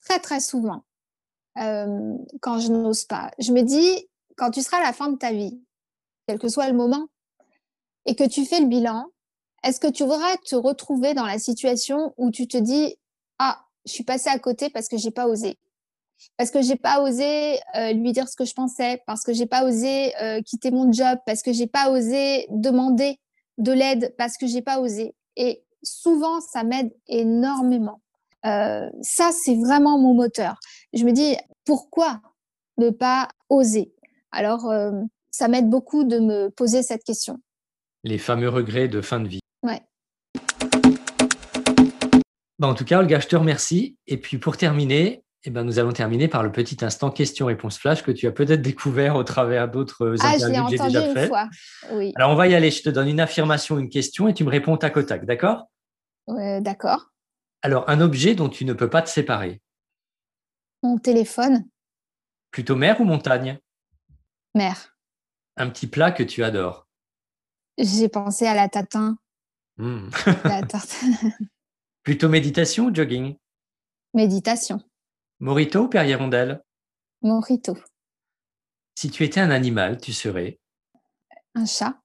[0.00, 0.85] très, très souvent
[1.60, 3.30] euh, quand je n'ose pas.
[3.38, 5.60] Je me dis, quand tu seras à la fin de ta vie,
[6.26, 7.06] quel que soit le moment,
[8.04, 9.06] et que tu fais le bilan,
[9.64, 12.96] est-ce que tu voudras te retrouver dans la situation où tu te dis,
[13.38, 15.58] ah, je suis passé à côté parce que j'ai pas osé
[16.36, 19.46] parce que j'ai pas osé euh, lui dire ce que je pensais, parce que j'ai
[19.46, 23.18] pas osé euh, quitter mon job, parce que j'ai pas osé demander
[23.58, 25.14] de l'aide, parce que j'ai pas osé.
[25.36, 28.00] Et souvent, ça m'aide énormément.
[29.02, 30.60] Ça, c'est vraiment mon moteur.
[30.96, 31.36] Je me dis,
[31.66, 32.22] pourquoi
[32.78, 33.92] ne pas oser?
[34.32, 34.92] Alors, euh,
[35.30, 37.38] ça m'aide beaucoup de me poser cette question.
[38.02, 39.40] Les fameux regrets de fin de vie.
[39.62, 39.82] Ouais.
[42.62, 43.98] en tout cas, Olga, je te remercie.
[44.06, 48.02] Et puis, pour terminer, eh ben, nous allons terminer par le petit instant question-réponse flash
[48.02, 51.26] que tu as peut-être découvert au travers d'autres ah, interviews que j'ai déjà fait.
[51.26, 51.50] Fois.
[51.92, 52.14] Oui.
[52.16, 52.70] Alors, on va y aller.
[52.70, 55.68] Je te donne une affirmation, une question et tu me réponds tac au tac, d'accord?
[56.26, 57.10] D'accord.
[57.60, 59.60] Alors, un objet dont tu ne peux pas te séparer
[60.82, 61.68] Mon téléphone.
[62.50, 63.58] Plutôt mer ou montagne?
[64.54, 64.96] Mer.
[65.56, 66.86] Un petit plat que tu adores
[67.78, 69.18] J'ai pensé à la tatin.
[69.78, 70.08] Mmh.
[70.44, 70.62] la
[72.02, 73.36] Plutôt méditation ou jogging?
[74.14, 74.80] Méditation.
[75.40, 76.62] Morito ou Perrier Rondelle
[77.22, 77.76] Morito.
[78.94, 80.58] Si tu étais un animal, tu serais?
[81.54, 82.00] Un chat.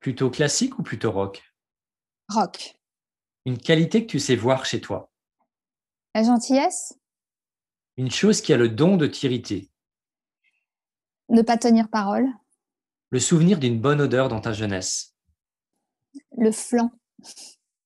[0.00, 1.42] Plutôt classique ou plutôt rock?
[2.28, 2.74] Rock.
[3.46, 5.10] Une qualité que tu sais voir chez toi?
[6.14, 6.97] La gentillesse.
[7.98, 9.68] Une chose qui a le don de t'irriter
[11.28, 12.28] Ne pas tenir parole.
[13.10, 15.16] Le souvenir d'une bonne odeur dans ta jeunesse
[16.36, 16.92] Le flan.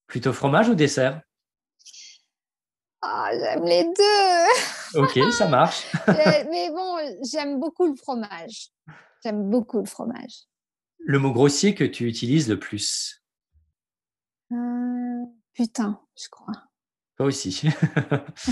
[0.07, 1.23] Plutôt fromage ou dessert?
[3.01, 5.01] Ah, j'aime les deux.
[5.01, 5.91] Ok, ça marche.
[6.07, 8.69] mais bon, j'aime beaucoup le fromage.
[9.25, 10.45] J'aime beaucoup le fromage.
[10.99, 13.25] Le mot grossier que tu utilises le plus?
[14.53, 16.53] Euh, Putain, je crois.
[17.17, 17.63] Toi aussi.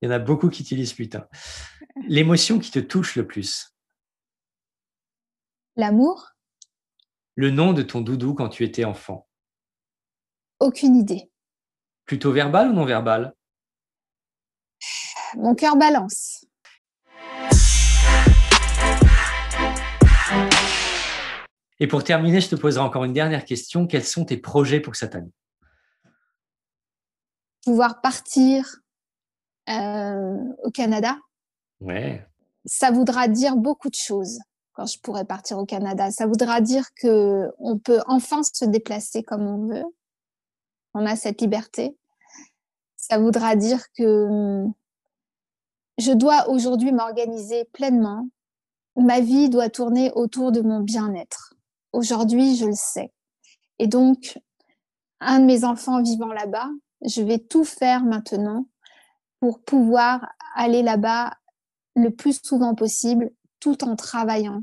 [0.00, 1.26] Il y en a beaucoup qui utilisent putain.
[2.06, 3.74] L'émotion qui te touche le plus?
[5.76, 6.30] L'amour?
[7.34, 9.28] Le nom de ton doudou quand tu étais enfant?
[10.60, 11.30] Aucune idée.
[12.04, 13.34] Plutôt verbal ou non verbal?
[15.36, 16.46] Mon cœur balance.
[21.80, 23.86] Et pour terminer, je te poserai encore une dernière question.
[23.86, 25.30] Quels sont tes projets pour cette année?
[27.64, 28.80] Pouvoir partir
[29.68, 31.16] euh, au Canada.
[31.80, 32.26] Ouais.
[32.64, 34.40] ça voudra dire beaucoup de choses
[34.72, 36.10] quand je pourrai partir au Canada.
[36.10, 39.84] Ça voudra dire que on peut enfin se déplacer comme on veut.
[40.94, 41.96] On a cette liberté.
[42.96, 44.64] Ça voudra dire que
[45.98, 48.28] je dois aujourd'hui m'organiser pleinement.
[48.96, 51.54] Ma vie doit tourner autour de mon bien-être.
[51.92, 53.12] Aujourd'hui, je le sais.
[53.78, 54.38] Et donc,
[55.20, 56.68] un de mes enfants vivant là-bas,
[57.02, 58.68] je vais tout faire maintenant
[59.40, 61.32] pour pouvoir aller là-bas
[61.94, 63.30] le plus souvent possible
[63.60, 64.62] tout en travaillant.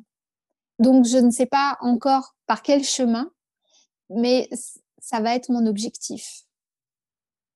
[0.79, 3.31] Donc, je ne sais pas encore par quel chemin,
[4.09, 4.49] mais
[4.99, 6.43] ça va être mon objectif.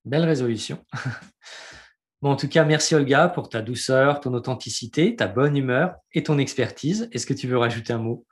[0.05, 0.83] Belle résolution.
[2.21, 6.23] bon, en tout cas, merci Olga pour ta douceur, ton authenticité, ta bonne humeur et
[6.23, 7.09] ton expertise.
[7.11, 8.25] Est-ce que tu veux rajouter un mot?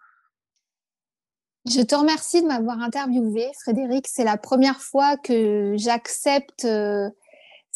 [1.69, 4.07] Je te remercie de m'avoir interviewé, Frédéric.
[4.07, 7.09] C'est la première fois que j'accepte euh,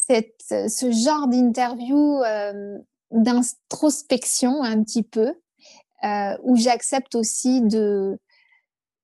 [0.08, 2.78] ce genre d'interview euh,
[3.10, 5.34] d'introspection un petit peu,
[6.04, 8.18] euh, où j'accepte aussi de,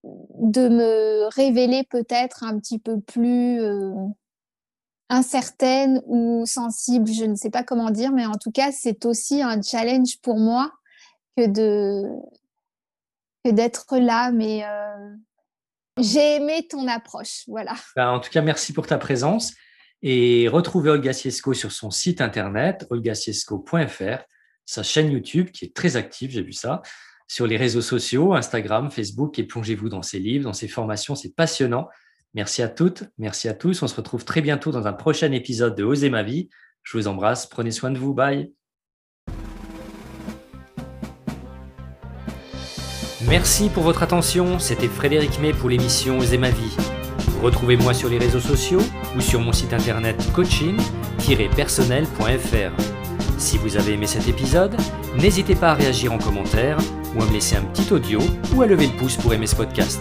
[0.05, 3.61] de me révéler peut-être un petit peu plus
[5.11, 9.43] incertaine ou sensible, je ne sais pas comment dire, mais en tout cas, c'est aussi
[9.43, 10.72] un challenge pour moi
[11.36, 12.03] que de,
[13.45, 15.14] d'être là, mais euh,
[15.99, 17.45] j'ai aimé ton approche.
[17.47, 17.74] Voilà.
[17.97, 19.55] Ben, en tout cas, merci pour ta présence.
[20.03, 24.22] Et retrouvez Olga Siesco sur son site internet, olgaciesco.fr,
[24.64, 26.82] sa chaîne YouTube qui est très active, j'ai vu ça,
[27.26, 31.34] sur les réseaux sociaux, Instagram, Facebook, et plongez-vous dans ses livres, dans ses formations, c'est
[31.34, 31.89] passionnant.
[32.34, 33.82] Merci à toutes, merci à tous.
[33.82, 36.49] On se retrouve très bientôt dans un prochain épisode de Oser ma vie.
[36.82, 38.53] Je vous embrasse, prenez soin de vous, bye.
[43.28, 46.74] Merci pour votre attention, c'était Frédéric May pour l'émission Oser ma vie.
[47.42, 48.80] Retrouvez-moi sur les réseaux sociaux
[49.14, 52.72] ou sur mon site internet coaching-personnel.fr.
[53.36, 54.74] Si vous avez aimé cet épisode,
[55.14, 56.78] n'hésitez pas à réagir en commentaire
[57.14, 58.18] ou à me laisser un petit audio
[58.54, 60.00] ou à lever le pouce pour aimer ce podcast.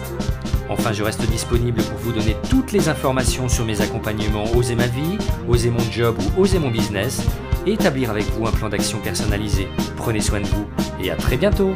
[0.70, 4.86] Enfin, je reste disponible pour vous donner toutes les informations sur mes accompagnements Oser ma
[4.86, 7.20] vie, Oser mon job ou Oser mon business
[7.66, 9.68] et établir avec vous un plan d'action personnalisé.
[9.98, 10.66] Prenez soin de vous
[11.02, 11.74] et à très bientôt